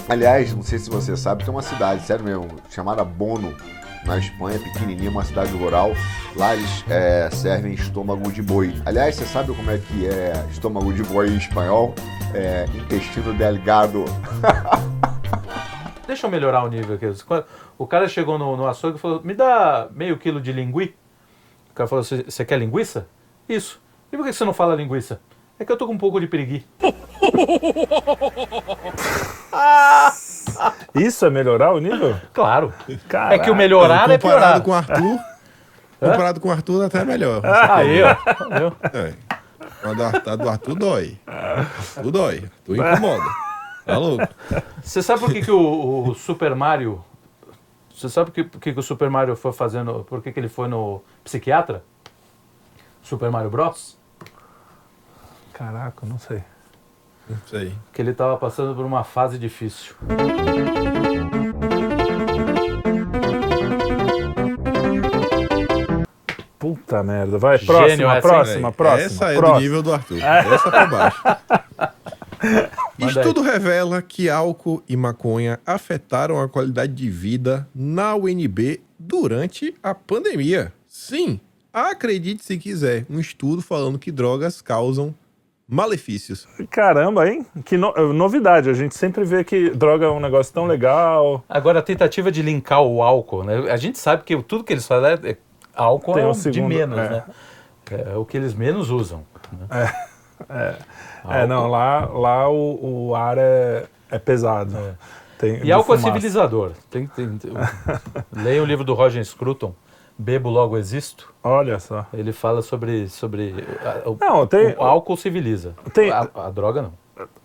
[0.09, 3.57] Aliás, não sei se você sabe, tem uma cidade, sério mesmo, chamada Bono,
[4.05, 5.91] na Espanha, pequenininha, uma cidade rural.
[6.37, 8.73] Lá eles é, servem estômago de boi.
[8.87, 11.93] Aliás, você sabe como é que é estômago de boi em espanhol?
[12.33, 14.05] É intestino delgado.
[16.07, 17.07] Deixa eu melhorar o nível aqui.
[17.77, 20.95] O cara chegou no, no açougue e falou: Me dá meio quilo de lingui.
[21.71, 23.09] O cara falou: você quer linguiça?
[23.49, 23.83] Isso.
[24.13, 25.21] E por que você não fala linguiça?
[25.59, 26.67] É que eu tô com um pouco de preguiça.
[30.95, 32.15] Isso é melhorar o nível?
[32.33, 32.73] Claro.
[33.09, 33.35] Caraca.
[33.35, 34.63] É que o melhorar é comparado piorar.
[34.63, 35.19] com o Arthur,
[35.99, 37.41] comparado com o Arthur, até melhor.
[37.45, 38.17] Aí, ó.
[38.93, 39.15] É.
[40.27, 41.19] A do Arthur, dói.
[41.27, 42.45] Arthur dói.
[42.45, 43.25] Arthur incomoda.
[43.85, 44.29] Tá louco?
[44.83, 47.05] Você sabe por que, que o, o Super Mario.
[47.95, 50.05] Você sabe por que, por que, que o Super Mario foi fazendo.
[50.05, 51.85] Por que, que ele foi no psiquiatra?
[53.03, 53.97] Super Mario Bros?
[55.57, 56.45] Caraca, não sei.
[57.27, 57.73] Não sei.
[57.91, 59.97] Que ele tava passando por uma fase difícil.
[66.59, 67.39] Puta merda.
[67.39, 69.07] Vai, Gênio próxima, essa, hein, próxima, É, próxima.
[69.07, 69.59] Essa é próxima.
[69.59, 70.23] do nível do Arthur.
[70.23, 71.23] Essa pra baixo.
[72.99, 79.95] Estudo revela que álcool e maconha afetaram a qualidade de vida na UNB durante a
[79.95, 80.71] pandemia.
[80.87, 81.41] Sim,
[81.73, 85.15] acredite se quiser, um estudo falando que drogas causam
[85.69, 86.47] malefícios.
[86.71, 87.45] Caramba, hein?
[87.65, 88.71] Que no- novidade.
[88.71, 91.45] A gente sempre vê que droga é um negócio tão legal.
[91.49, 93.71] Agora, a tentativa de linkar o álcool, né?
[93.71, 95.37] A gente sabe que tudo que eles fazem é, é-
[95.75, 97.09] álcool Tem é um o de segundo- menos, é.
[97.11, 97.25] né?
[98.13, 99.25] É o que eles menos usam.
[99.53, 99.93] né?
[101.29, 104.77] É, não, lá, lá o, o ar é, é pesado.
[105.39, 106.15] Tem, E de álcool é fumaça.
[106.15, 106.73] civilizador.
[106.91, 107.53] Tem, tem, tem-
[108.33, 109.75] Leia o livro do Roger Scruton,
[110.19, 111.33] Bebo Logo Existo.
[111.43, 112.07] Olha só.
[112.13, 113.55] Ele fala sobre, sobre
[113.85, 115.75] a- o, Não, tem- o álcool civiliza.
[115.93, 116.93] Tem- A, a droga não.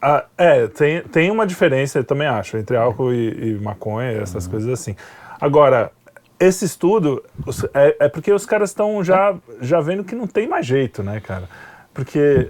[0.02, 4.46] Ah, é, tem, tem uma diferença, eu também acho, entre álcool e, e maconha, essas
[4.46, 4.52] Uhum.
[4.52, 4.96] coisas assim.
[5.40, 5.92] Agora,
[6.40, 7.24] esse estudo
[7.74, 11.20] é, é porque os caras estão já, já vendo que não tem mais jeito, né,
[11.22, 11.48] cara?
[11.94, 12.50] Porque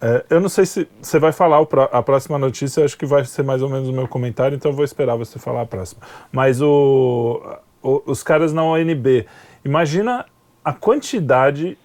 [0.00, 1.58] é, eu não sei se você vai falar
[1.92, 4.74] a próxima notícia, acho que vai ser mais ou menos o meu comentário, então eu
[4.76, 6.00] vou esperar você falar a próxima.
[6.30, 7.42] Mas o-
[7.82, 9.26] os caras na ONB,
[9.64, 10.24] imagina
[10.64, 11.76] a quantidade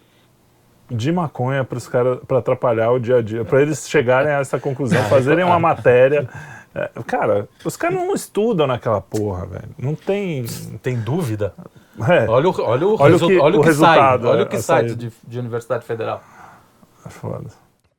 [0.90, 4.40] de maconha para os caras para atrapalhar o dia a dia, para eles chegarem a
[4.40, 6.30] essa conclusão, fazerem uma matéria.
[6.74, 9.70] É, cara, os caras não estudam naquela porra, velho.
[9.78, 10.46] Não tem.
[10.82, 11.54] Tem dúvida?
[12.08, 13.90] É, Olha o, olha o, Olha o que- olha o que sai.
[13.98, 14.96] resultado, Olha é, o que sai saída.
[14.96, 16.22] de, de Universidade Federal.
[17.06, 17.50] é foda.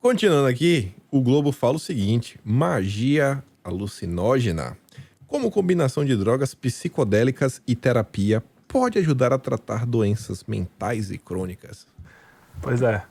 [0.00, 4.76] Continuando aqui, o Globo fala o seguinte: magia alucinógena.
[5.28, 11.86] Como combinação de drogas psicodélicas e terapia pode ajudar a tratar doenças mentais e crônicas.
[12.60, 13.02] Pois é.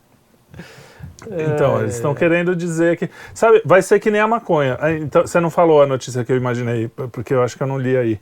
[1.29, 3.09] Então, eles estão querendo dizer que.
[3.33, 4.77] Sabe, vai ser que nem a maconha.
[4.79, 7.67] Ah, Então, você não falou a notícia que eu imaginei, porque eu acho que eu
[7.67, 8.19] não li aí.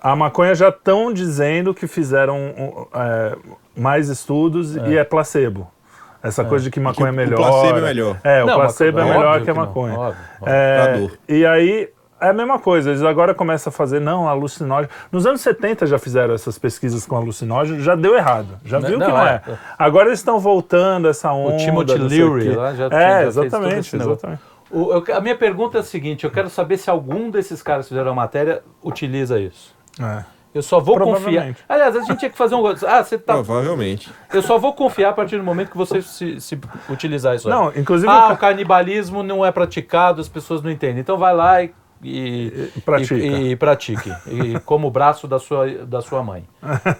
[0.00, 3.36] A maconha já estão dizendo que fizeram é,
[3.76, 5.70] mais estudos e é placebo.
[6.22, 7.36] Essa coisa de que maconha é o melhor.
[7.36, 8.20] placebo é melhor.
[8.24, 9.94] É, o Não, placebo é melhor que a que maconha.
[9.94, 10.46] óbvio, óbvio.
[10.46, 11.90] É, e aí
[12.20, 14.88] é a mesma coisa, eles agora começam a fazer, não, alucinógeno.
[15.12, 18.98] Nos anos 70 já fizeram essas pesquisas com alucinógeno, já deu errado, já Não, viu
[18.98, 19.42] que não, não é.
[19.46, 19.54] é.
[19.78, 21.56] Agora eles estão voltando essa onda.
[21.58, 22.56] Timothy o Leary quê.
[22.56, 23.96] lá já- É, já exatamente.
[24.70, 27.84] O- eu- a minha pergunta é a seguinte: eu quero saber se algum desses caras
[27.86, 29.74] que fizeram a matéria utiliza isso.
[30.00, 30.24] É.
[30.54, 31.14] Eu só vou confiar.
[31.20, 31.64] Provavelmente.
[31.68, 32.64] Aliás, a gente tinha que fazer um.
[32.86, 33.34] Ah, você tá.
[33.34, 34.10] Provavelmente.
[34.32, 36.58] Eu só vou confiar a partir do momento que você se, se
[36.88, 37.54] utilizar isso aí.
[37.54, 38.10] Não, inclusive.
[38.10, 41.00] Ah, o o canibalismo não é praticado, as pessoas não entendem.
[41.00, 41.72] Então vai lá e.
[42.06, 43.14] E, E pratica.
[43.14, 44.12] E, e pratique.
[44.26, 46.44] E como o braço da sua, da sua mãe.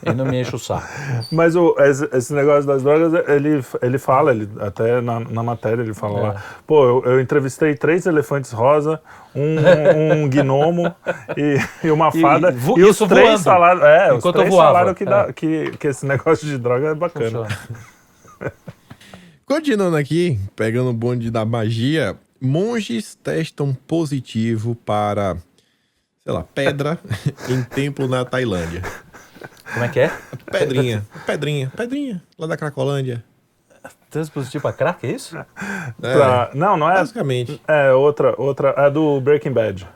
[0.03, 0.89] E não me enche o saco.
[1.31, 5.83] Mas o, esse, esse negócio das drogas, ele, ele fala, ele, até na, na matéria
[5.83, 6.23] ele fala É.
[6.23, 8.99] lá, pô, eu, eu entrevistei três elefantes rosa,
[9.35, 10.95] um, um gnomo
[11.37, 12.49] e, e uma fada.
[12.49, 14.95] e vo- E, os isso três voando, falaram, é, os enquanto eu três voava, falaram
[14.95, 15.33] que, dá- é.
[15.35, 17.47] que, que esse negócio de droga é bacana.
[19.47, 25.37] Continuando aqui, pegando o bonde da magia, monges testam positivo para,
[26.23, 26.99] sei lá, pedra
[27.49, 28.83] em templo na Tailândia.
[29.73, 30.13] Como é que é?
[30.51, 33.25] Pedrinha, pedrinha, pedrinha, lá da Cracolândia.
[34.11, 35.37] Teste positivo pra crack, é isso?
[35.37, 35.45] É,
[36.01, 36.95] Pra- não, não é.
[36.95, 37.61] basicamente.
[37.67, 39.89] É outra, outra, é do Breaking Bad.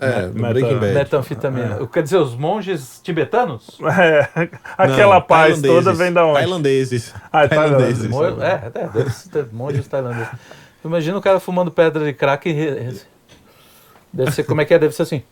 [0.00, 0.94] É, do Meta- Breaking Bad.
[0.94, 1.86] Metanfetamina.
[1.86, 3.78] Quer dizer, os monges tibetanos?
[4.00, 5.98] É, aquela Não, paz toda tailandeses.
[5.98, 6.38] vem da onde?
[6.38, 7.14] Tailandeses.
[7.30, 8.10] Ah, é tailandeses.
[8.10, 8.36] tailandês.
[8.36, 8.72] Mo- É,
[9.40, 10.28] é, monges tailandeses.
[10.84, 13.00] Imagina o cara fumando pedra de crack e.
[14.12, 14.78] Deve ser, como é que é?
[14.78, 15.22] Deve ser assim.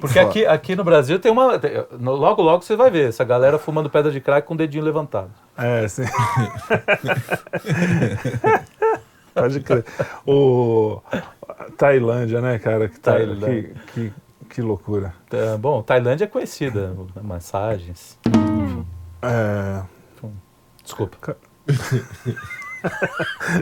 [0.00, 1.58] Porque aqui, aqui no Brasil tem uma.
[1.58, 4.84] tem- Logo, logo você vai ver essa galera fumando pedra de crack com o dedinho
[4.84, 5.30] levantado.
[5.56, 6.04] É, sim.
[9.34, 9.84] Pode crer.
[10.26, 11.00] O
[11.76, 12.88] Tailândia, né, cara?
[12.88, 13.74] Que, tá- Tailândia.
[13.92, 14.12] que, que,
[14.50, 15.14] que loucura.
[15.28, 18.18] Tá, bom, Tailândia é conhecida, massagens.
[19.22, 19.82] É,
[20.82, 21.36] Desculpa,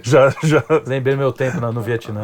[0.02, 2.22] já, já, lembrei meu tempo no, no Vietnã.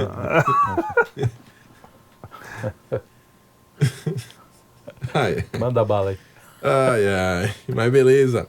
[5.14, 6.18] Ai, Manda bala aí.
[6.62, 7.54] ai, ai.
[7.74, 8.48] Mas beleza.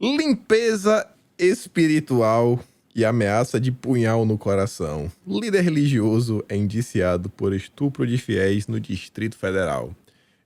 [0.00, 1.06] Limpeza
[1.38, 2.60] espiritual
[2.94, 5.10] e ameaça de punhal no coração.
[5.26, 9.94] Líder religioso é indiciado por estupro de fiéis no Distrito Federal.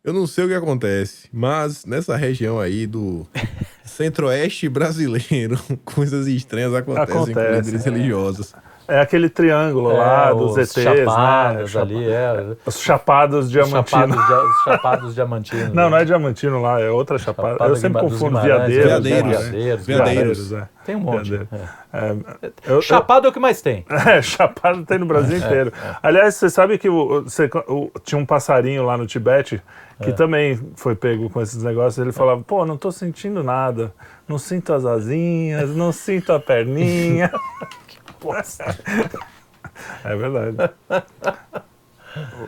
[0.02, 3.26] Eu não sei o que acontece, mas nessa região aí do
[3.84, 7.90] centro-oeste brasileiro, coisas estranhas acontecem com Acontece, líderes é.
[7.90, 8.54] religiosos.
[8.90, 11.80] É aquele triângulo lá dos os ETs, chapados né?
[11.80, 12.56] ali, é.
[12.66, 13.90] Os chapados Os diamantinos.
[13.90, 15.72] chapados, os chapados diamantinos.
[15.72, 16.04] Não, não é né?
[16.06, 17.52] diamantino lá, é outra chapada.
[17.52, 18.42] Chapada Eu sempre confundo né?
[18.42, 19.86] Veadeiros.
[19.86, 20.52] Veadeiros.
[20.52, 20.68] é.
[20.84, 21.30] Tem um monte.
[21.30, 21.48] Veadeiro.
[21.52, 21.80] é.
[21.92, 23.84] É, eu- Chapado é o que mais tem.
[24.10, 25.72] É, chapado tem no Brasil inteiro.
[26.02, 29.60] Aliás, você sabe que o- você- o- tinha um passarinho lá no Tibete
[30.02, 31.98] que também foi pego com esses negócios.
[31.98, 33.92] Ele falava, pô, não tô sentindo nada.
[34.26, 37.30] Não sinto as asinhas, não sinto a perninha.
[40.04, 40.56] é verdade.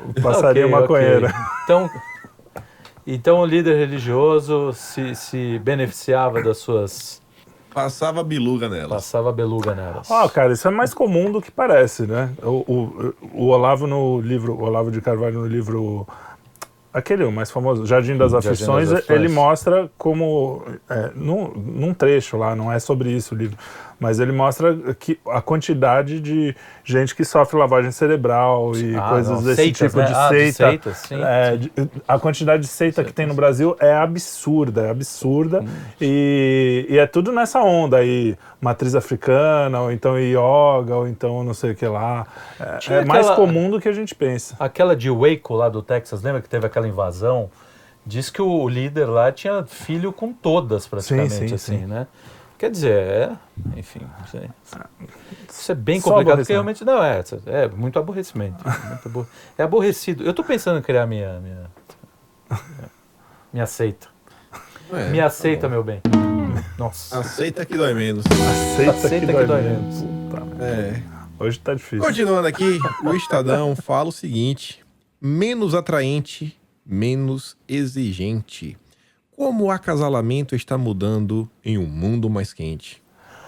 [0.09, 1.27] O passarinho Ok, maconheiro.
[1.27, 1.37] ok.
[1.65, 1.91] Então,
[3.07, 7.21] então o líder religioso se, se beneficiava das suas.
[7.73, 8.91] Passava biluga nelas.
[8.91, 10.11] passava beluga nelas.
[10.11, 12.31] Ó, cara, isso é mais comum do que parece, né?
[12.43, 16.07] O, o, o Olavo no livro, o Olavo de Carvalho no livro,
[16.93, 19.19] aquele o mais famoso, Jardim das Jardim das Aflições, Aflições.
[19.19, 23.57] ele mostra como, é, num, num trecho lá, não é sobre isso o livro,
[24.03, 29.31] mas ele mostra que a quantidade de gente que sofre lavagem cerebral e Ah, coisas
[29.39, 30.05] não, desse seitas, tipo né?
[30.07, 30.53] de Ah, seita.
[30.69, 31.91] seitas, sim, É, sim.
[32.09, 35.61] a quantidade de seita que tem no Brasil é absurda, é absurda.
[35.63, 35.69] Hum.
[36.01, 41.55] E, e é tudo nessa onda aí, matriz africana, ou então yoga, ou então não
[41.55, 42.27] sei o que lá.
[42.59, 44.57] É, Tinha é mais aquela- comum do que a gente pensa.
[44.59, 47.49] Aquela de Waco lá do Texas, lembra que teve aquela invasão?
[48.05, 51.87] Diz que o líder lá tinha filho com todas, praticamente, Sim, sim, assim, sim.
[51.87, 52.09] né?
[52.63, 53.37] Quer dizer, é,
[53.77, 54.49] enfim, não sei.
[55.51, 58.63] Isso é bem Só complicado, porque realmente não é, é muito aborrecimento.
[58.89, 59.27] muito abor-
[59.59, 60.23] É aborrecido.
[60.23, 61.69] Eu tô pensando em criar minha minha
[63.53, 64.07] minha seita.
[64.93, 66.01] É, Me aceita, meu bem.
[66.79, 67.19] Nossa.
[67.19, 68.25] Aceita que dói menos.
[68.27, 70.03] Aceita, Aceita que, que dói dói menos.
[70.31, 70.65] Puta merda.
[70.65, 71.03] É.
[71.41, 71.99] Hoje tá difícil.
[71.99, 74.85] Continuando aqui, o Estadão fala o seguinte:
[75.21, 76.57] menos atraente,
[76.87, 78.79] menos exigente.
[79.37, 83.03] Como o acasalamento está mudando em um mundo mais quente.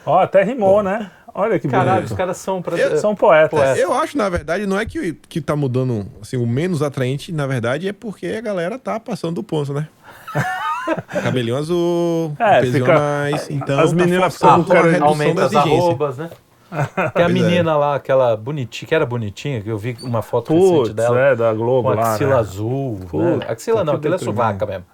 [0.06, 1.10] Ó, até rimou, né?
[1.34, 2.10] Olha que Caralho, bonito.
[2.10, 2.76] os caras são pra...
[2.76, 3.50] Eu- São poetas.
[3.58, 3.78] Poeta.
[3.78, 7.46] Eu acho, na verdade, não é que, que tá mudando assim, o menos atraente, na
[7.46, 9.88] verdade, é porque a galera tá passando do ponto, né?
[11.22, 15.54] Cabelinho azul, É, fica- mais, então as tá meninas forçando ficam a cara- aumenta as
[15.54, 16.30] arrobas, né?
[17.14, 20.52] Tem a Pois menina lá, aquela bonitinha, que era bonitinha, que eu vi uma foto
[20.52, 21.20] recente Putz, dela.
[21.20, 22.40] é, da Globo Com lá, axila né?
[22.40, 22.98] azul.
[23.00, 23.06] né?
[23.08, 24.84] Puta, Axila não, que aquilo é sovaca mesmo.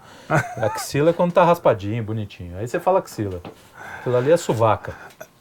[0.56, 2.56] Axila é quando tá raspadinho, bonitinho.
[2.58, 3.40] Aí você fala axila.
[4.00, 4.92] Aquilo ali é sovaca.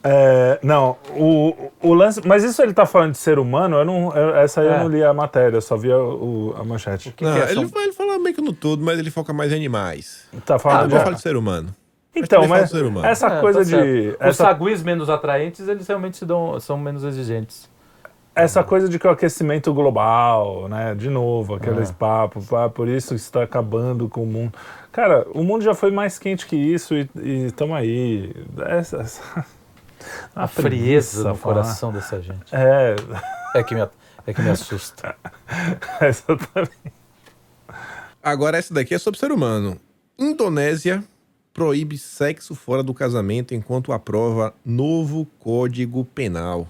[0.02, 2.20] É, não, o, o lance.
[2.26, 3.76] Mas isso ele tá falando de ser humano?
[3.76, 4.78] Eu não, eu- essa aí eu É.
[4.80, 7.12] não li a matéria, eu só vi a, o- a manchete.
[7.12, 7.50] que Não, que é?
[7.52, 10.24] ele, ele fala meio que no todo, mas ele foca mais em animais.
[10.44, 11.04] Tá Ah, falando eu vou de.
[11.04, 11.74] falar de ser humano.
[12.16, 12.72] Então, mas
[13.04, 13.70] essa É, coisa tá de.
[13.70, 14.20] certo.
[14.20, 17.68] Os Essa, saguis menos atraentes, eles realmente se dão, são menos exigentes.
[18.34, 20.94] essa coisa de que o aquecimento global, né?
[20.94, 21.94] De novo, aqueles Ah.
[21.98, 24.52] papos, ah, por isso está acabando com o mundo.
[24.92, 27.08] Cara, o mundo já foi mais quente que isso e
[27.46, 28.32] estamos aí.
[28.66, 29.46] Essa, essa-
[30.34, 32.54] A frieza no coração dessa gente.
[32.54, 32.96] É,
[33.54, 33.86] É que me,
[34.26, 35.14] é que me assusta.
[36.00, 36.92] exatamente.
[38.22, 39.78] Agora essa daqui é sobre ser humano.
[40.18, 41.04] Indonésia
[41.52, 46.68] proíbe sexo fora do casamento enquanto aprova novo Código Penal.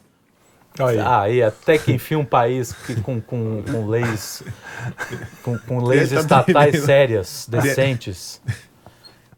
[0.87, 0.99] Aí.
[0.99, 4.43] Ah, e até que enfim um país que, com, com, com leis
[5.43, 6.85] com, com leis tá estatais tremendo.
[6.87, 8.41] sérias, decentes.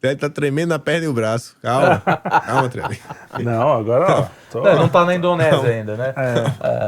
[0.02, 1.56] Ele tá tremendo a perna e o braço.
[1.62, 3.00] Calma, calma, Trelli.
[3.38, 6.12] Não, agora ó, tô- Não, não tá na Indonésia ainda, né?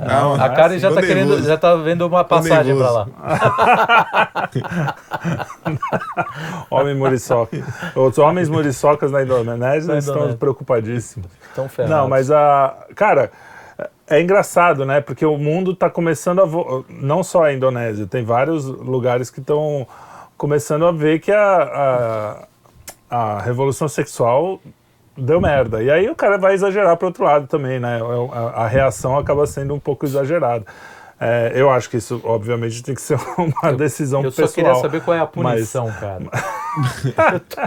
[0.09, 0.45] Calma.
[0.45, 3.13] A Karen já Tô tá querendo, já tá vendo uma passagem pra nervoso.
[3.23, 4.51] lá.
[6.71, 7.57] homem muriçoca.
[7.95, 10.39] Os homens muriçocas na Indonésia Na estão Indonésia.
[10.39, 11.29] preocupadíssimos.
[11.53, 11.97] Então, ferrados.
[11.97, 12.75] Não, mas a.
[12.97, 13.31] Cara,
[14.07, 15.01] é engraçado, né?
[15.01, 16.45] Porque o mundo está começando a.
[16.45, 19.87] vo- Não só a Indonésia, tem vários lugares que estão
[20.37, 22.47] começando a ver que a,
[23.11, 24.61] a, a revolução sexual
[25.17, 25.83] deu merda.
[25.83, 28.01] E aí o cara vai exagerar para outro lado também, né?
[28.33, 30.65] A, a reação acaba sendo um pouco exagerada.
[31.21, 34.67] É, eu acho que isso, obviamente, tem que ser uma decisão Eu só pessoal.
[34.67, 36.25] queria saber qual é a mas- punição, cara.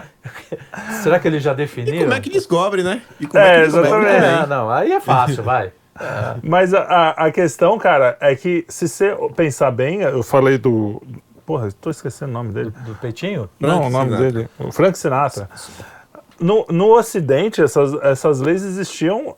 [1.01, 1.99] Será que eles já definiram?
[1.99, 3.01] Como é que descobre, né?
[3.19, 4.25] E como É, que descobre exatamente.
[4.25, 5.71] Ah, não, aí é fácil, vai.
[6.43, 11.01] Mas a, a, questão, cara, é que se você pensar bem, eu falei do.
[11.45, 12.71] Porra, estou esquecendo o nome dele.
[12.85, 13.49] Do peitinho?
[13.59, 14.31] Não, Frank o nome Sinatra.
[14.31, 14.49] dele.
[14.59, 15.49] O Frank Sinatra.
[16.39, 19.35] No, no Ocidente, essas, essas leis existiam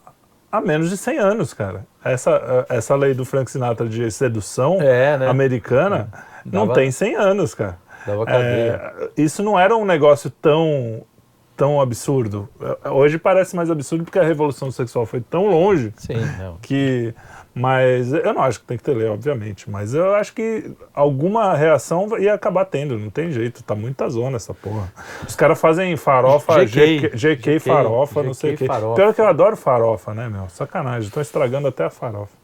[0.52, 1.86] há menos de 100 anos, cara.
[2.04, 5.28] Essa, essa lei do Frank Sinatra de sedução É, né?
[5.30, 6.10] americana
[6.44, 7.78] não Dava- tem 100 anos, cara.
[8.08, 8.94] Dava cadeia.
[8.98, 11.04] É, isso não era um negócio tão,
[11.60, 12.48] tão absurdo.
[12.90, 16.58] Hoje parece mais absurdo porque a revolução sexual foi tão longe Sim, não.
[16.62, 17.14] que
[17.54, 21.54] mas eu não acho que tem que ter lei, obviamente, mas eu acho que alguma
[21.56, 24.90] reação ia acabar tendo, não tem jeito, tá muita zona essa porra.
[25.28, 28.74] Os caras fazem farofa, GK, GK, GK farofa, não sei o GK quê.
[28.96, 30.48] Pior que eu adoro farofa, né, meu?
[30.48, 32.39] Sacanagem, estão estragando até a farofa.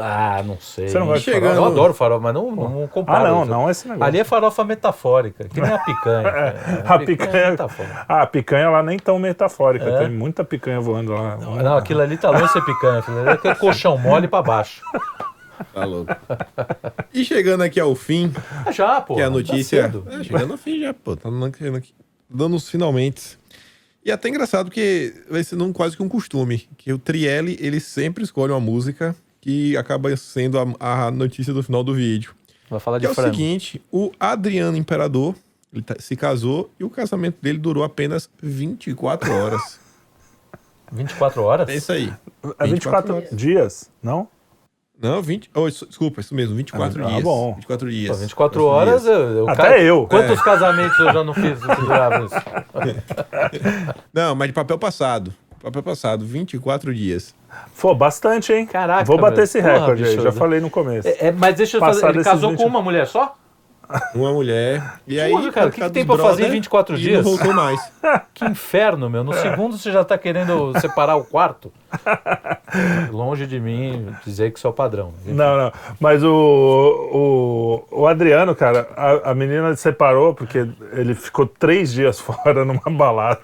[0.00, 0.88] Ah, não sei.
[0.88, 3.24] Você não gosta de Chegando- Eu adoro farofa, mas não, não comparo.
[3.26, 4.04] Ah, não, não esse negócio.
[4.04, 6.28] Ali é farofa metafórica, que nem a picanha.
[6.36, 8.06] É, a picanha, metafórica.
[8.08, 9.98] ah, a picanha lá nem tão metafórica, É?
[10.00, 11.36] tem muita picanha voando lá.
[11.36, 12.98] Não, aquilo ali tá longe de ser picanha.
[12.98, 14.82] Aquilo ali é aquele colchão mole pra baixo.
[15.72, 16.14] Tá louco.
[17.14, 18.32] E chegando aqui ao fim,
[18.66, 19.14] Ah, já, pô.
[19.14, 19.82] que é a tá notícia.
[19.84, 20.06] cedo.
[20.10, 21.16] É, chegando ao fim já, pô.
[21.16, 21.94] Tá dando, aqui-
[22.28, 23.38] dando os finalmente.
[24.04, 26.68] E é até engraçado porque vai sendo um, quase que um costume.
[26.76, 29.16] Que o Trielli, ele sempre escolhe uma música
[29.46, 30.64] que acaba sendo a,
[31.06, 32.34] a notícia do final do vídeo.
[32.68, 33.30] Vai falar Que de é o frango.
[33.32, 35.36] seguinte: o Adriano Imperador
[35.72, 39.78] ele tá- se casou e o casamento dele durou apenas 24 horas.
[40.92, 41.68] 24 horas?
[41.68, 42.12] É isso aí.
[42.58, 43.30] É 24 horas.
[43.30, 44.26] dias, não?
[45.00, 45.48] Não, 20.
[45.54, 47.22] Oh, desculpa, isso mesmo, 24 Ah, dias.
[47.22, 47.54] bom.
[47.54, 48.18] 24 Pô, dias.
[48.18, 49.14] 24 24 horas, dias.
[49.14, 50.06] eu, eu Até ca- eu.
[50.08, 51.66] Quantos casamentos eu já não fiz que?
[54.12, 55.32] Não, mas de papel passado.
[55.62, 57.34] Papel passado, 24 dias.
[57.80, 58.66] Pô, bastante, hein?
[58.66, 59.44] Caraca, Vou bater velho.
[59.44, 60.22] esse Porra, recorde aí, bicho.
[60.22, 61.08] já falei no começo.
[61.08, 62.18] É, é, mas deixa eu Passar fazer.
[62.18, 63.34] Ele casou 20 com uma mulher só?
[64.14, 64.82] Uma mulher.
[65.06, 67.24] E aí, Porra, cara, o que que tem pra fazer em 24 e dias?
[67.24, 67.80] Não voltou mais.
[68.34, 69.24] Que inferno, meu.
[69.24, 71.72] No segundo você já tá querendo separar o quarto.
[73.10, 75.12] Longe de mim dizer que sou padrão.
[75.24, 75.72] Não, não.
[75.98, 82.18] Mas o, o, o Adriano, cara, a, a menina separou porque ele ficou três dias
[82.20, 83.40] fora numa balada.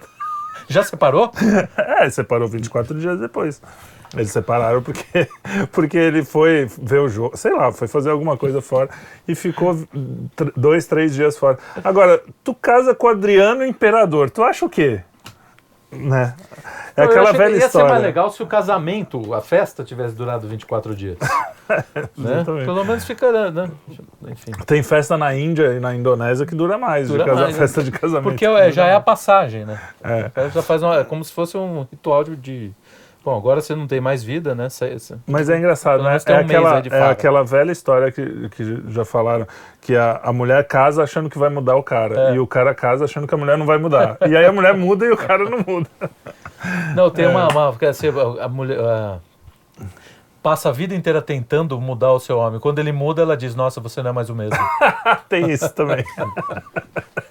[0.67, 1.31] Já separou?
[1.77, 3.61] É, separou 24 dias depois.
[4.13, 5.27] Eles separaram porque,
[5.71, 8.89] porque ele foi ver o jogo, sei lá, foi fazer alguma coisa fora
[9.27, 9.87] e ficou
[10.55, 11.57] dois, três dias fora.
[11.83, 15.01] Agora, tu casa com Adriano Imperador, tu acha o quê?
[15.95, 16.33] Né?
[16.95, 17.87] É aquela velha ia história.
[17.87, 21.17] ser mais legal se o casamento, a festa, tivesse durado 24 dias.
[22.15, 22.43] né?
[22.45, 23.69] Pelo menos fica, né?
[24.27, 24.51] Enfim.
[24.65, 27.59] Tem festa na Índia e na Indonésia que dura mais, Dura de casa, mais, né?
[27.59, 28.23] festa de casamento.
[28.29, 29.79] Porque é, já é a passagem, né?
[30.03, 30.29] É.
[30.51, 32.71] Já faz uma, é como se fosse um ritual de, de-
[33.25, 34.67] Bom, agora você não tem mais vida, né?
[34.69, 36.17] Você- você- Mas é engraçado, Pelo né?
[36.25, 37.11] É um mês aquela, de é farra.
[37.11, 39.47] aquela velha história que, que já falaram,
[39.79, 42.35] que a, a mulher casa achando que vai mudar o cara, É.
[42.35, 44.17] e o cara casa achando que a mulher não vai mudar.
[44.27, 45.89] e aí a mulher muda e o cara não muda.
[46.95, 47.47] Não, tem uma.
[47.47, 48.79] uma quer dizer, a, mulher.
[48.79, 49.19] a-
[50.41, 52.59] passa a vida inteira tentando mudar o seu homem.
[52.59, 54.57] Quando ele muda, ela diz: Nossa, você não é mais o mesmo.
[55.29, 56.03] Tem isso também.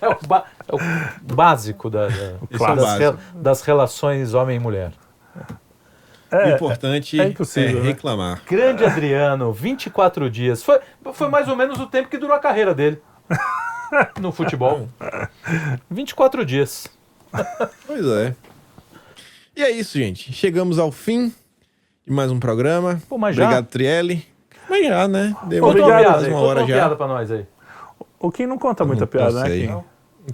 [0.03, 2.35] É o, é o básico da- da- é
[2.73, 4.91] o das, das relações homem e mulher.
[6.33, 7.89] O É, importante é é, impossível, né?
[7.89, 8.43] reclamar.
[8.49, 10.63] Grande Adriano, 24 dias.
[10.63, 10.81] Foi,
[11.13, 13.01] foi mais ou menos o tempo que durou a carreira dele
[14.21, 14.89] no futebol.
[15.91, 16.89] 24 dias.
[17.87, 18.35] Pois é.
[19.57, 20.33] E é isso, gente.
[20.33, 21.33] Chegamos ao fim
[22.07, 23.01] de mais um programa.
[23.09, 23.45] Pô, mas já?
[23.45, 24.27] Obrigado, Trielli.
[24.69, 25.37] Mas já, né?
[25.45, 26.75] Deu Conta uma uma, piada aí, uma hora uma já.
[26.75, 27.47] piada pra nós aí.
[28.19, 29.67] O Kim não conta muita Não piada, né, sei.
[29.67, 29.73] Kim?
[29.73, 29.85] Não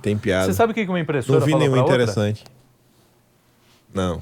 [0.00, 0.46] tem piada.
[0.46, 1.96] Você sabe o que que uma impressora Não vi nenhuma pra outra?
[1.96, 2.44] interessante.
[3.92, 4.20] Não.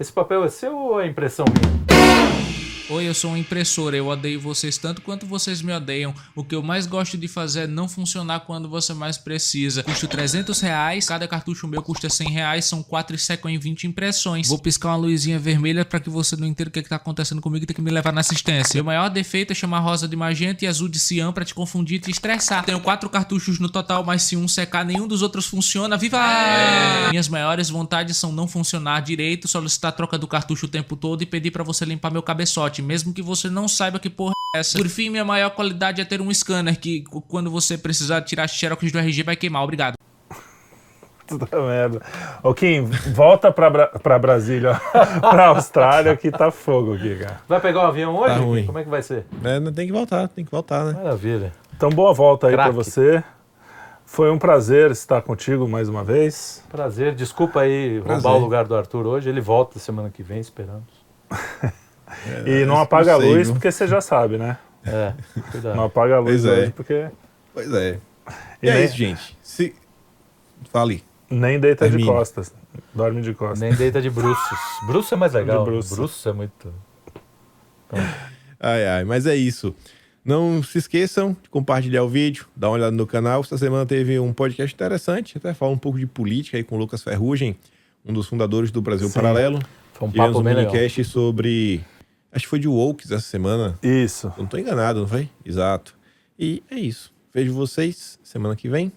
[0.00, 1.97] Esse papel é seu ou é impressão minha?
[2.90, 3.98] Oi, eu sou uma impressora.
[3.98, 6.14] Eu odeio vocês tanto quanto vocês me odeiam.
[6.34, 9.82] O que eu mais gosto de fazer é não funcionar quando você mais precisa.
[9.82, 11.06] Custo 300 reais.
[11.06, 12.64] Cada cartucho meu custa 100 reais.
[12.64, 14.48] São 4 e secam em 20 impressões.
[14.48, 16.96] Vou piscar uma luzinha vermelha para que você não entenda o que, é que tá
[16.96, 18.76] acontecendo comigo e tem que me levar na assistência.
[18.76, 21.98] Meu maior defeito é chamar rosa de magenta e azul de cian para te confundir
[21.98, 22.64] e te estressar.
[22.64, 25.98] Tenho 4 cartuchos no total, mas se um secar, nenhum dos outros funciona.
[25.98, 26.18] Viva!
[27.10, 31.20] Minhas maiores vontades são não funcionar direito, solicitar a troca do cartucho o tempo todo
[31.20, 34.60] e pedir pra você limpar meu cabeçote, mesmo que você não saiba que porra é
[34.60, 34.78] essa.
[34.78, 38.90] Por fim, minha maior qualidade é ter um scanner que, quando você precisar tirar xerox
[38.92, 39.62] do RG, vai queimar.
[39.62, 39.94] Obrigado.
[41.26, 42.00] Puta merda.
[42.42, 44.80] Ô, Kim, volta pra, Bra- pra Brasília,
[45.20, 47.40] pra Austrália, que tá fogo aqui, cara.
[47.46, 48.34] Vai pegar um avião hoje?
[48.34, 48.64] Tá ruim.
[48.66, 49.26] Como é que vai ser?
[49.44, 50.92] É, não tem que voltar, tem que voltar, né?
[50.94, 51.52] Maravilha.
[51.76, 52.76] Então, boa volta aí pra Craque.
[52.76, 53.22] você.
[54.06, 56.64] Foi um prazer estar contigo mais uma vez.
[56.70, 57.14] Prazer.
[57.14, 58.22] Desculpa aí Prazer.
[58.24, 59.28] roubar o lugar do Arthur hoje.
[59.28, 60.84] Ele volta semana que vem, esperamos.
[62.46, 64.56] E não é apaga a luz, porque você já sabe, né?
[64.86, 65.12] É,
[65.50, 65.76] cuidado.
[65.76, 66.62] Não apaga a luz Pois é.
[66.62, 67.06] hoje, porque
[67.52, 67.98] Pois é.
[68.62, 69.38] E E, é nem- isso, gente.
[69.42, 69.74] Se...
[70.72, 71.02] Fale.
[71.30, 72.10] nem deita de Termine.
[72.10, 72.52] costas.
[72.94, 73.60] Dorme de costas.
[73.60, 74.58] Nem deita de bruços.
[74.86, 75.64] Bruço é mais legal.
[75.64, 75.96] De bruços.
[75.96, 76.72] Bruços é muito...
[78.60, 79.74] Ai, ai, mas é isso.
[80.24, 83.40] Não se esqueçam de compartilhar o vídeo, dar uma olhada no canal.
[83.40, 86.78] Essa semana teve um podcast interessante, até fala um pouco de política aí com o
[86.78, 87.56] Lucas Ferrugem,
[88.04, 89.14] um dos fundadores do Brasil Sim.
[89.14, 89.58] Paralelo.
[89.94, 91.82] Foi um Tivemos um bem minicast sobre.
[92.30, 93.78] Acho que foi de Wokes essa semana.
[93.82, 94.28] Isso.
[94.36, 95.30] Eu não tô enganado, não foi?
[95.44, 95.96] Exato.
[96.38, 97.12] E é isso.
[97.32, 98.92] Vejo vocês semana que vem.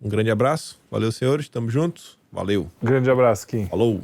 [0.00, 0.80] Um grande abraço.
[0.90, 1.48] Valeu, senhores.
[1.48, 2.18] Tamo juntos.
[2.30, 2.70] Valeu.
[2.82, 3.66] Grande abraço, Kim.
[3.66, 4.02] Falou.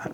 [0.00, 0.06] Ah,